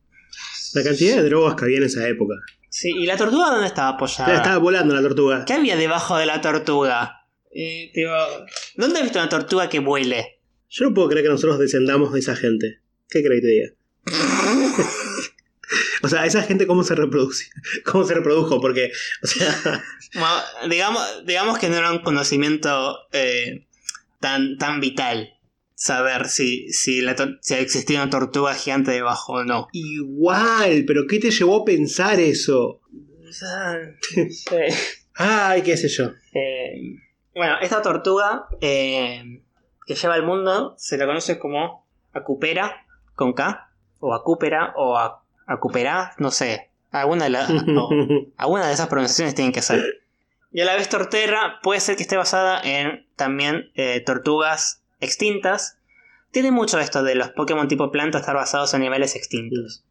[0.74, 2.36] La cantidad de drogas que había en esa época.
[2.70, 4.36] Sí, ¿y la tortuga dónde estaba apoyada?
[4.36, 5.46] Estaba volando la tortuga.
[5.46, 7.26] ¿Qué había debajo de la tortuga?
[7.52, 7.92] Eh,
[8.76, 10.40] ¿Dónde has visto una tortuga que vuele?
[10.70, 12.82] Yo no puedo creer que nosotros descendamos de esa gente.
[13.10, 13.70] ¿Qué crees que te diga?
[16.04, 17.50] o sea, esa gente cómo se reproduce,
[17.86, 18.92] cómo se reprodujo, porque,
[19.24, 19.84] o sea,
[20.70, 23.66] digamos, digamos que no era un conocimiento eh,
[24.20, 25.39] tan, tan vital
[25.80, 29.70] saber si, si, la si existía una tortuga gigante debajo o no.
[29.72, 32.82] Igual, pero ¿qué te llevó a pensar eso?
[35.16, 36.12] Ay, qué sé yo.
[36.34, 36.98] Eh,
[37.34, 39.42] bueno, esta tortuga eh,
[39.86, 44.98] que lleva al mundo se la conoce como Acupera, con K, o Acupera, o
[45.48, 46.72] Acupera, no sé.
[46.92, 47.38] Alguna de,
[48.38, 49.82] alguna de esas pronunciaciones tienen que ser.
[50.52, 55.78] Y a la vez Torterra puede ser que esté basada en también eh, tortugas extintas.
[56.32, 59.84] Tiene mucho esto de los Pokémon tipo planta estar basados en animales extintos.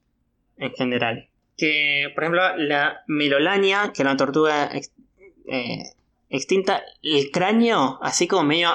[0.57, 1.29] En general.
[1.57, 4.71] Que, por ejemplo, la Melolania, que era una tortuga
[5.47, 5.83] eh,
[6.29, 8.71] extinta, el cráneo, así como medio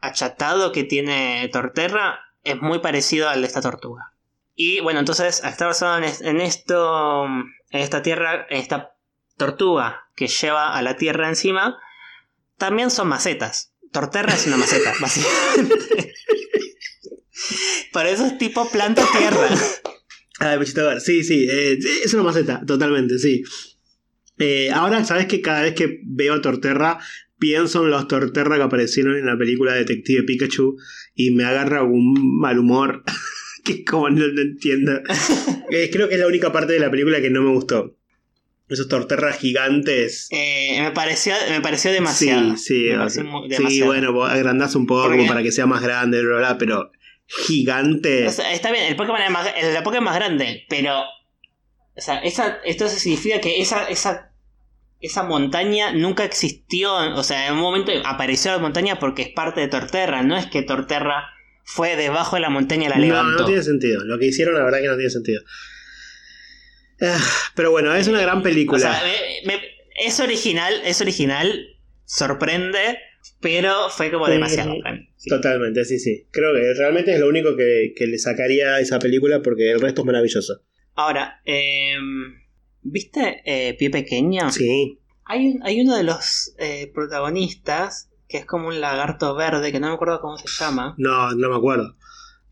[0.00, 4.12] achatado que tiene Torterra, es muy parecido al de esta tortuga.
[4.54, 8.94] Y bueno, entonces, al estar basado en, esto, en esta tierra, en esta
[9.36, 11.78] tortuga que lleva a la tierra encima,
[12.56, 13.74] también son macetas.
[13.92, 16.14] Torterra es una maceta, básicamente.
[17.92, 19.48] Por eso es tipo planta-tierra.
[20.40, 20.58] Ah,
[21.00, 23.42] sí, sí, eh, es una maceta, totalmente, sí.
[24.38, 26.98] Eh, ahora, ¿sabes que cada vez que veo a Torterra,
[27.38, 30.76] pienso en los Torterra que aparecieron en la película Detective Pikachu
[31.14, 33.02] y me agarra un mal humor
[33.64, 35.00] que como no, entiendo.
[35.68, 37.96] Eh, creo que es la única parte de la película que no me gustó.
[38.68, 40.28] Esos torterras gigantes.
[40.32, 42.56] Eh, me, pareció, me pareció demasiado.
[42.56, 43.56] Sí, sí.
[43.68, 46.22] Sí, bueno, agrandás un poco como para que sea más grande,
[46.58, 46.90] pero
[47.26, 48.26] gigante.
[48.26, 51.00] está bien, el Pokémon es más, el Pokémon más grande, pero.
[51.98, 54.32] O sea, esa, esto significa que esa, esa,
[55.00, 56.92] esa montaña nunca existió.
[57.14, 60.22] O sea, en un momento apareció la montaña porque es parte de Torterra.
[60.22, 61.30] No es que Torterra
[61.64, 63.30] fue debajo de la montaña y la levantó.
[63.30, 64.04] No, no tiene sentido.
[64.04, 65.42] Lo que hicieron, la verdad, que no tiene sentido.
[67.00, 67.18] Ah,
[67.54, 69.00] pero bueno, es una gran película.
[70.04, 72.98] es original, es original, sorprende,
[73.40, 74.74] pero fue como demasiado.
[75.28, 76.26] Totalmente, sí, sí.
[76.30, 80.02] Creo que realmente es lo único que, le sacaría a esa película porque el resto
[80.02, 80.62] es maravilloso.
[80.94, 82.40] Ahora, em,
[82.82, 84.50] ¿viste eh, Pie Pequeño?
[84.50, 84.98] Sí.
[85.24, 89.88] Hay, hay uno de los eh, protagonistas que es como un lagarto verde, que no
[89.88, 90.94] me acuerdo cómo se llama.
[90.98, 91.96] No, no me acuerdo.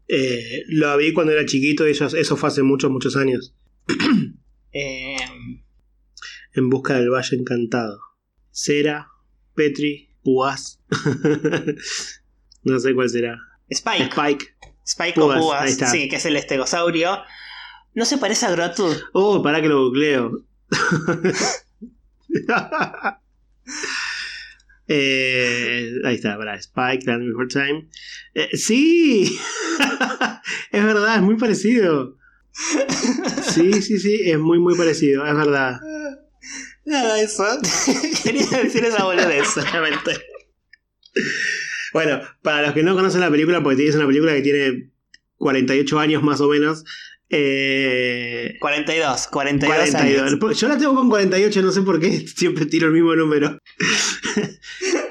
[0.07, 3.55] Eh, lo vi cuando era chiquito y eso, eso fue hace muchos, muchos años.
[4.75, 5.62] Em,
[6.53, 8.01] en busca del Valle Encantado.
[8.51, 9.09] Cera,
[9.55, 10.83] Petri, Púas.
[12.64, 13.39] no sé cuál será.
[13.70, 14.11] Spike.
[14.11, 14.47] Spike.
[14.85, 17.22] Spike o Púas, sí, que es el estegosaurio.
[17.95, 18.93] ¿No se parece a Grotu?
[19.12, 20.45] Oh, para que lo googleo.
[24.89, 27.89] eh, ahí está, para Spike, Land Before Time.
[28.35, 29.39] Eh, sí,
[30.72, 32.18] es verdad, es muy parecido.
[33.55, 35.81] Sí, sí, sí, es muy, muy parecido, es verdad.
[36.85, 37.45] Nada, eso.
[38.23, 40.13] Quería decir esa boludez solamente.
[41.93, 44.91] Bueno, para los que no conocen la película, porque es una película que tiene
[45.37, 46.85] 48 años más o menos.
[47.31, 49.95] Eh, 42, 42, 42.
[49.95, 50.61] Años.
[50.61, 53.59] Yo la tengo con 48, no sé por qué siempre tiro el mismo número.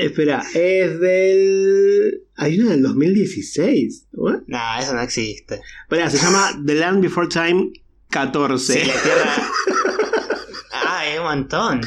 [0.00, 2.22] Espera, es del.
[2.36, 4.08] Hay una del 2016.
[4.12, 4.40] ¿What?
[4.46, 5.60] No, eso no existe.
[5.82, 7.70] Espera, se llama The Land Before Time
[8.08, 8.72] 14.
[8.72, 9.36] Sí, la Tierra.
[10.72, 11.82] ah, hay un montón.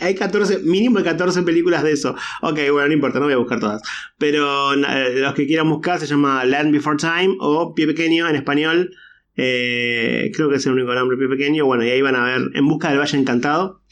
[0.00, 2.16] hay 14, mínimo de 14 películas de eso.
[2.40, 3.82] Ok, bueno, no importa, no voy a buscar todas.
[4.16, 8.36] Pero eh, los que quieran buscar se llama Land Before Time o Pie Pequeño en
[8.36, 8.90] español.
[9.36, 11.66] Eh, creo que es el único nombre, Pie Pequeño.
[11.66, 13.82] Bueno, y ahí van a ver En Busca del Valle Encantado.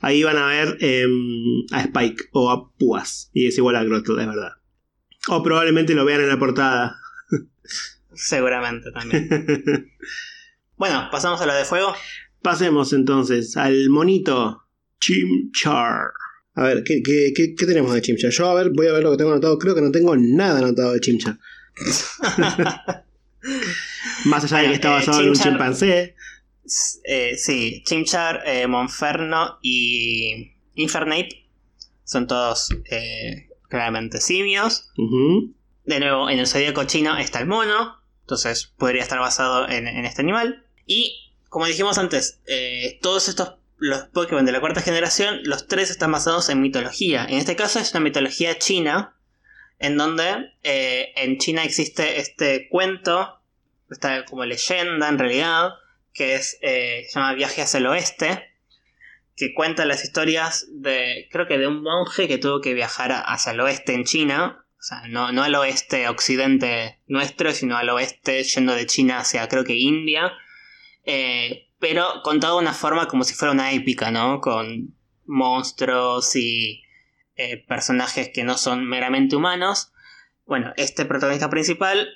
[0.00, 3.30] Ahí van a ver em, a Spike o a Púas.
[3.34, 4.52] Y es igual a Grotto, es verdad.
[5.28, 6.96] O probablemente lo vean en la portada.
[8.14, 9.28] Seguramente también.
[10.76, 11.94] bueno, pasamos a lo de fuego.
[12.42, 14.62] Pasemos entonces al monito
[15.00, 16.12] Chimchar.
[16.54, 18.30] A ver, ¿qué, qué, tenemos de Chimchar?
[18.30, 19.58] Yo a ver, voy a ver lo que tengo anotado.
[19.58, 21.38] Creo que no tengo nada anotado de Chimchar.
[24.24, 26.14] Más allá de que está basado en un chimpancé.
[27.04, 31.48] Eh, sí, Chimchar, eh, Monferno y Infernate
[32.04, 34.90] son todos eh, claramente simios.
[35.84, 40.22] De nuevo, en el zodíaco chino está el mono, entonces podría estar basado en, este
[40.22, 40.64] animal.
[40.86, 42.40] Y como dijimos antes,
[43.00, 47.24] todos estos los Pokémon de la cuarta generación, los tres están basados en mitología.
[47.24, 49.16] En este caso es una mitología china,
[49.78, 53.40] en donde en China existe este cuento,
[53.90, 55.70] esta como leyenda en realidad,
[56.12, 58.50] que es, eh, se llama Viaje hacia el Oeste,
[59.40, 63.52] que cuenta las historias de, creo que de un monje que tuvo que viajar hacia
[63.52, 68.74] el oeste en China, o sea, no, al oeste occidente nuestro, sino al oeste yendo
[68.74, 70.32] de China hacia, creo que India,
[71.04, 74.42] eh, pero contado de una forma como si fuera una épica, ¿no?
[74.42, 74.94] Con
[75.24, 76.82] monstruos y
[77.36, 79.92] eh, personajes que no son meramente humanos.
[80.44, 82.10] Bueno, este protagonista principal,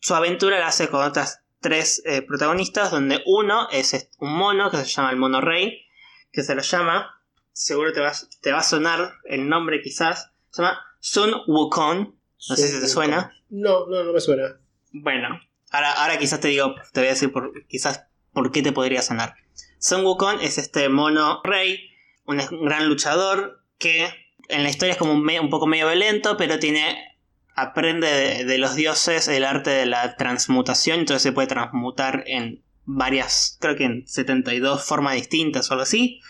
[0.00, 4.76] su aventura la hace con otras tres eh, protagonistas, donde uno es un mono que
[4.76, 5.84] se llama el mono rey,
[6.30, 7.20] que se lo llama,
[7.52, 12.14] seguro te va, te va a sonar el nombre quizás, se llama Sun Wukong,
[12.48, 13.32] no sé si te suena.
[13.50, 14.60] No, no, no me suena.
[14.92, 15.40] Bueno,
[15.72, 19.02] ahora, ahora quizás te digo, te voy a decir por, quizás por qué te podría
[19.02, 19.34] sonar.
[19.80, 21.90] Sun Wukong es este mono rey,
[22.26, 24.08] un gran luchador que
[24.48, 27.15] en la historia es como un, un poco medio violento, pero tiene
[27.56, 33.56] aprende de, los dioses el arte de la transmutación, entonces se puede transmutar en varias,
[33.60, 36.20] creo que en 72 formas distintas o algo así.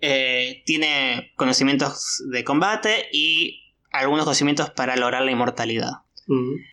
[0.00, 5.92] Eh, tiene conocimientos de combate y algunos conocimientos para lograr la inmortalidad.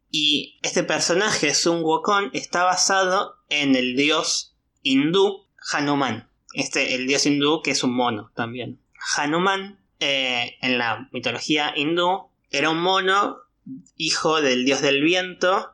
[0.10, 6.30] Y este personaje, Sun Wukong, está basado en el dios hindú Hanuman.
[6.54, 8.80] Este, el dios hindú que es un mono también.
[9.18, 13.39] Hanuman, eh, en la mitología hindú, era un mono
[13.95, 15.72] hijo del dios del viento,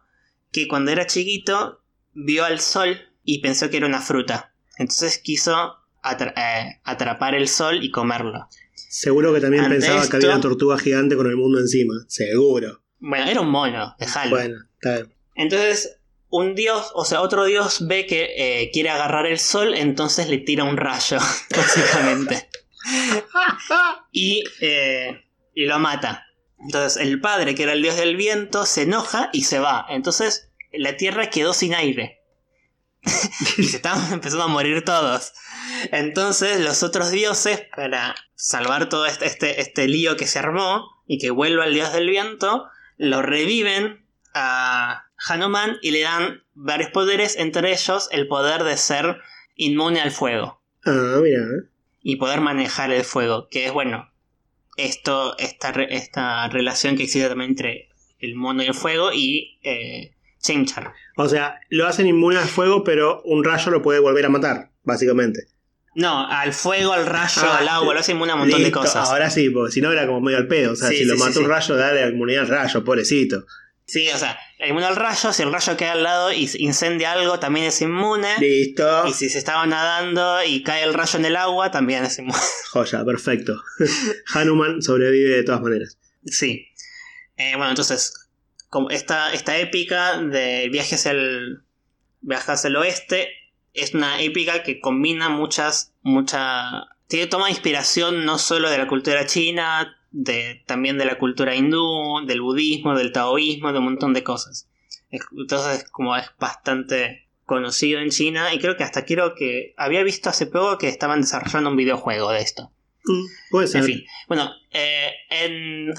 [0.52, 1.82] que cuando era chiquito
[2.14, 4.54] vio al sol y pensó que era una fruta.
[4.78, 8.48] Entonces quiso eh, atrapar el sol y comerlo.
[8.74, 11.94] Seguro que también pensaba que había una tortuga gigante con el mundo encima.
[12.08, 12.82] Seguro.
[13.00, 14.32] Bueno, era un mono, déjalo.
[14.32, 15.14] Bueno, está bien.
[15.36, 20.30] Entonces, un dios, o sea, otro dios ve que eh, quiere agarrar el sol, entonces
[20.30, 21.18] le tira un rayo,
[21.56, 22.50] básicamente.
[24.12, 25.22] y, eh,
[25.54, 26.27] y lo mata.
[26.60, 29.86] Entonces el padre, que era el dios del viento, se enoja y se va.
[29.90, 32.22] Entonces la tierra quedó sin aire.
[33.58, 35.34] y se estaban empezando a morir todos.
[35.92, 41.20] Entonces los otros dioses, para salvar todo este, este, este lío que se armó y
[41.20, 47.38] que vuelva el dios del viento, lo reviven a Hanuman y le dan varios poderes,
[47.38, 49.18] entre ellos el poder de ser
[49.56, 50.62] inmune al fuego.
[50.86, 51.46] Ah, mira.
[52.02, 54.10] Y poder manejar el fuego, que es bueno,
[54.78, 60.14] esto, esta, esta relación que existe también entre el mono y el fuego y eh,
[60.40, 60.94] Chimchar.
[61.18, 64.72] O sea, lo hacen inmune al fuego, pero un rayo lo puede volver a matar,
[64.84, 65.48] básicamente.
[65.96, 68.72] No, al fuego, al rayo, ah, al agua, lo hacen inmune a un montón de
[68.72, 69.10] cosas.
[69.10, 70.74] Ahora sí, porque si no era como medio al pedo.
[70.74, 73.46] O sea, si lo mata un rayo, dale inmunidad al rayo, pobrecito.
[73.88, 77.40] Sí, o sea, inmune al rayo, si el rayo queda al lado y incendia algo,
[77.40, 78.38] también es inmune.
[78.38, 79.08] Listo.
[79.08, 82.38] Y si se estaba nadando y cae el rayo en el agua, también es inmune.
[82.72, 83.64] Joya, perfecto.
[84.34, 85.98] Hanuman sobrevive de todas maneras.
[86.26, 86.68] Sí.
[87.38, 88.30] Eh, bueno, entonces,
[88.70, 91.62] como esta, esta épica de viaje hacia el,
[92.20, 93.30] viaje hacia el oeste
[93.74, 96.90] es una épica que combina muchas, mucha...
[97.08, 102.26] Tiene, toma inspiración no solo de la cultura china, de, también de la cultura hindú,
[102.26, 104.68] del budismo, del taoísmo, de un montón de cosas.
[105.10, 110.30] Entonces, como es bastante conocido en China y creo que hasta quiero que había visto
[110.30, 112.72] hace poco que estaban desarrollando un videojuego de esto.
[113.06, 113.82] Mm, puede ser.
[113.82, 115.94] En fin, bueno, eh, en,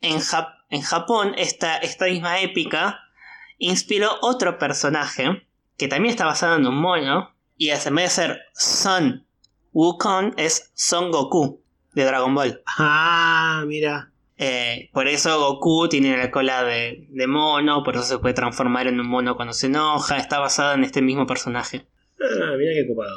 [0.00, 3.00] en, Jap- en Japón esta, esta misma épica
[3.58, 5.46] inspiró otro personaje
[5.76, 9.26] que también está basado en un mono y en vez de ser Son
[9.74, 11.62] Wukong es Son Goku
[11.94, 12.62] de Dragon Ball.
[12.78, 14.10] Ah, mira.
[14.36, 18.88] Eh, por eso Goku tiene la cola de, de mono, por eso se puede transformar
[18.88, 21.86] en un mono cuando se enoja, está basado en este mismo personaje.
[22.20, 23.14] Ah, mira qué copado.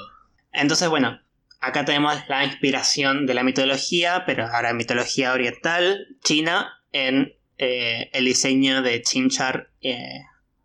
[0.54, 1.20] Entonces, bueno,
[1.60, 8.26] acá tenemos la inspiración de la mitología, pero ahora mitología oriental, china, en eh, el
[8.26, 10.22] diseño de Chinchar, eh,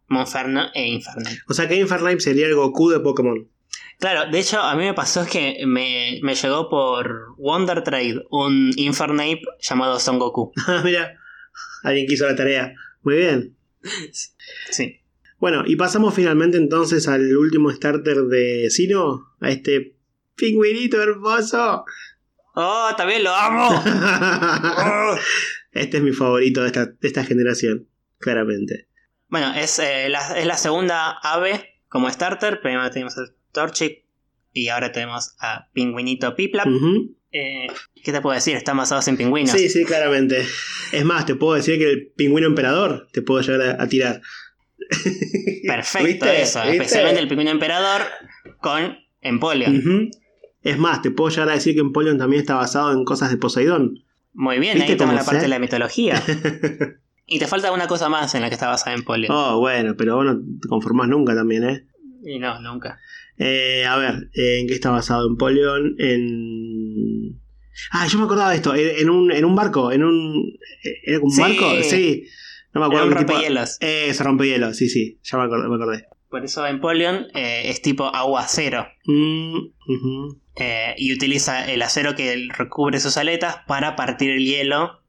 [0.09, 1.39] Monferno e Infernal.
[1.49, 3.49] O sea que Infernape sería el Goku de Pokémon.
[4.03, 8.73] Claro, de hecho, a mí me pasó que me, me llegó por Wonder Trade un
[8.75, 10.51] Infernape llamado Son Goku.
[10.67, 11.21] Ah, mira.
[11.85, 12.75] Alguien que hizo la tarea.
[13.03, 13.57] Muy bien.
[14.73, 15.01] Sí.
[15.39, 19.95] Bueno, y pasamos finalmente entonces al último starter de Sino, a este
[20.35, 21.85] pingüinito hermoso.
[22.57, 23.69] ¡Oh, también lo amo!
[23.71, 25.17] ¡Oh!
[25.71, 27.89] este es mi favorito de esta, de esta generación,
[28.19, 28.89] claramente.
[29.29, 32.61] Bueno, es, eh, la, es la segunda ave como starter.
[32.61, 34.05] Primero tenemos el Torchic
[34.53, 36.67] y ahora tenemos a Pingüinito Piplap.
[37.33, 37.67] Eh,
[38.03, 38.57] ¿Qué te puedo decir?
[38.57, 39.53] Están basados en pingüinos.
[39.53, 40.45] Sí, sí, claramente.
[40.93, 44.21] Es más, te puedo decir que el pingüino emperador te puedo llegar a, a tirar.
[45.67, 46.43] Perfecto, ¿Viste?
[46.43, 46.61] eso.
[46.61, 46.77] ¿Viste?
[46.77, 48.03] Especialmente el pingüino emperador
[48.61, 50.11] con Empoleon.
[50.63, 53.37] Es más, te puedo llegar a decir que Empoleon también está basado en cosas de
[53.37, 54.05] Poseidón.
[54.35, 56.23] Muy bien, ¿Viste ahí cómo la parte de la mitología.
[57.27, 59.35] y te falta una cosa más en la que está basada Empoleon.
[59.35, 61.87] oh, bueno, pero vos no te conformás nunca también, ¿eh?
[62.25, 63.01] Y no, nunca.
[63.39, 65.95] Eh, a ver, ¿en qué está basado Empoleon?
[65.99, 67.41] En.
[67.91, 68.75] Ah, yo me acordaba de esto.
[68.75, 69.93] En en un, en un barco.
[69.93, 70.57] En un.
[71.05, 71.41] ¿Era un Sí.
[71.41, 71.83] barco?
[71.83, 72.25] Sí.
[72.75, 73.33] No me Era acuerdo un qué tipo.
[73.33, 73.77] rompehielos.
[73.81, 75.19] Eh, se rompehielos, sí, sí.
[75.23, 75.69] Ya me acordé.
[75.69, 76.07] Me acordé.
[76.31, 78.87] Por eso Empoleon eh, es tipo agua cero.
[79.05, 79.59] Mm,
[80.57, 85.01] eh, y utiliza el acero que recubre sus aletas para partir el hielo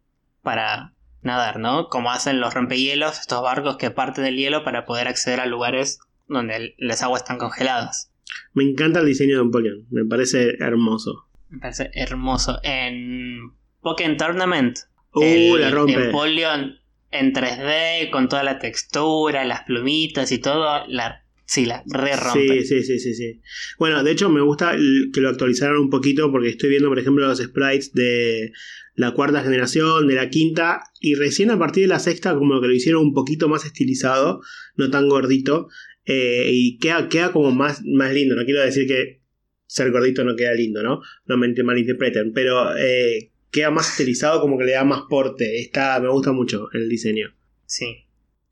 [0.42, 1.88] para nadar, ¿no?
[1.88, 6.00] Como hacen los rompehielos, estos barcos que parten el hielo para poder acceder a lugares
[6.28, 8.12] donde las aguas están congeladas.
[8.54, 9.88] Me encanta el diseño de Empoleon.
[9.90, 11.28] Me parece hermoso.
[11.50, 12.60] Me parece hermoso.
[12.64, 14.78] En Pokémon Tournament,
[15.14, 16.06] Uh, el la rompe.
[16.06, 16.80] Empoleon
[17.12, 22.64] en 3D con toda la textura, las plumitas y todo, la, sí, la re rompe.
[22.64, 23.42] Sí, sí, sí, sí, sí.
[23.78, 24.76] Bueno, de hecho me gusta
[25.14, 28.52] que lo actualizaron un poquito porque estoy viendo, por ejemplo, los sprites de
[28.96, 32.68] la cuarta generación, de la quinta, y recién a partir de la sexta como que
[32.68, 34.42] lo hicieron un poquito más estilizado,
[34.76, 35.68] no tan gordito,
[36.06, 38.36] eh, y queda, queda como más, más lindo.
[38.36, 39.22] No quiero decir que
[39.66, 41.02] ser gordito no queda lindo, ¿no?
[41.26, 45.60] No me malinterpreten, pero eh, queda más estilizado como que le da más porte.
[45.60, 47.36] Está, me gusta mucho el diseño.
[47.66, 48.06] Sí.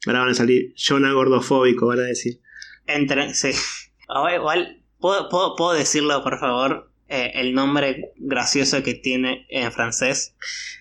[0.05, 2.39] Ahora van a salir Jonah gordofóbico, van a decir.
[2.87, 3.51] Entre, sí.
[4.07, 6.91] Ahora igual, ¿puedo, puedo, puedo decirlo, por favor?
[7.07, 10.33] Eh, el nombre gracioso que tiene en francés.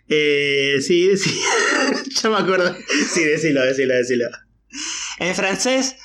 [0.08, 1.30] Eh, sí, sí.
[2.22, 2.74] ya me acuerdo.
[3.12, 4.26] Sí, decilo, decilo, decilo.
[5.18, 5.96] En francés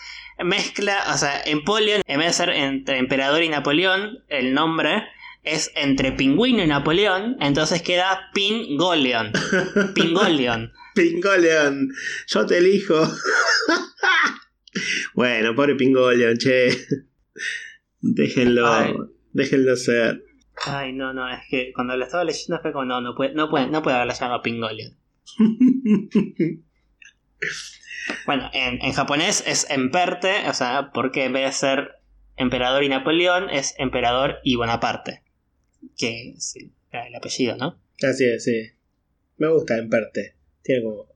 [0.44, 5.04] mezcla, o sea, Empoleon, en vez de ser entre Emperador y Napoleón, el nombre
[5.44, 9.32] es entre Pingüino y Napoleón, entonces queda Pingoleon.
[9.96, 10.72] Pingoleon.
[10.96, 11.94] Pingoleon,
[12.28, 13.08] yo te elijo.
[15.16, 16.70] bueno, pobre Pingoleon, che.
[18.02, 18.94] Déjenlo, Ay.
[19.34, 20.24] déjenlo ser.
[20.66, 23.50] Ay, no, no, es que cuando la estaba leyendo fue como, no, no puede, no
[23.50, 24.98] puede, no puede haberla llamado Pingoleon.
[28.26, 31.96] Bueno, en, en japonés es Emperte, o sea, porque en vez de ser
[32.38, 35.24] emperador y Napoleón, es emperador y Bonaparte.
[35.98, 37.80] Que es el, el apellido, ¿no?
[38.04, 38.72] Así es, sí.
[39.38, 40.36] Me gusta Emperte.
[40.62, 41.08] Tiene como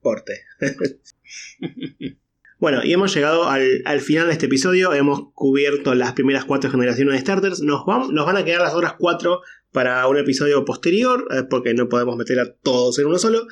[0.00, 0.44] porte.
[2.58, 4.94] Bueno, y hemos llegado al, al final de este episodio.
[4.94, 7.60] Hemos cubierto las primeras cuatro generaciones de starters.
[7.60, 9.42] Nos, nos van a quedar las otras cuatro
[9.72, 13.46] para un episodio posterior, eh, porque no podemos meter a todos en uno solo.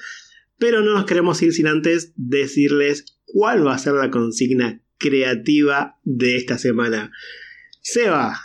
[0.58, 5.98] Pero no nos queremos ir sin antes decirles cuál va a ser la consigna creativa
[6.04, 7.12] de esta semana.
[7.80, 8.40] Seba,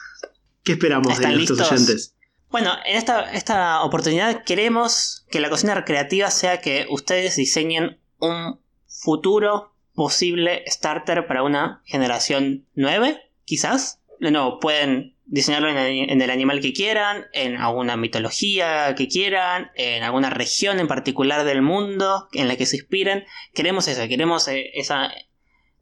[0.64, 1.72] ¿qué esperamos de ¿Están nuestros listos?
[1.72, 2.15] oyentes?
[2.52, 8.60] Bueno, en esta, esta oportunidad queremos que la cocina recreativa sea que ustedes diseñen un
[8.88, 14.02] futuro posible starter para una generación 9, quizás.
[14.19, 20.03] De nuevo, pueden diseñarlo en el, animal que quieran, en alguna mitología que quieran, en
[20.03, 23.26] alguna región en particular del mundo en la que se inspiren.
[23.53, 25.11] Queremos eso, queremos eh, esa,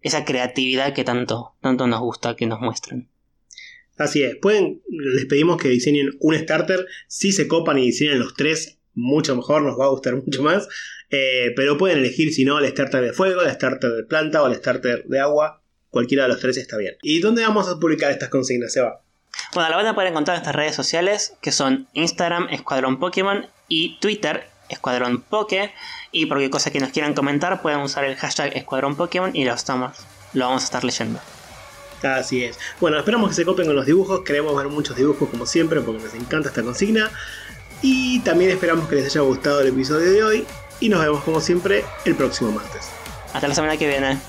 [0.02, 3.08] esa creatividad que tanto, tanto nos gusta que nos muestren.
[3.98, 6.86] Así es, pueden, les pedimos que diseñen un starter.
[7.08, 10.68] Si se copan y diseñan los tres, mucho mejor, nos va a gustar mucho más.
[11.10, 14.48] Eh, pero pueden elegir, si no, el starter de fuego, el starter de planta o
[14.48, 15.64] el starter de agua.
[15.90, 16.96] cualquiera de los tres está bien.
[17.02, 19.07] ¿Y dónde vamos a publicar estas consignas, Seba?
[19.54, 23.48] Bueno, la van a poder encontrar en estas redes sociales que son Instagram, Escuadrón Pokémon
[23.68, 25.74] y Twitter, Escuadrón Poke.
[26.12, 29.46] Y por cualquier cosa que nos quieran comentar, pueden usar el hashtag Escuadrón Pokémon y
[29.46, 29.98] lo, estamos,
[30.34, 31.20] lo vamos a estar leyendo.
[32.04, 32.60] Así es.
[32.80, 34.22] Bueno, esperamos que se copen con los dibujos.
[34.22, 37.10] Queremos ver muchos dibujos como siempre porque nos encanta esta consigna.
[37.82, 40.48] Y también esperamos que les haya gustado el episodio de hoy.
[40.80, 42.90] Y nos vemos como siempre el próximo martes.
[43.34, 44.20] Hasta la semana que viene.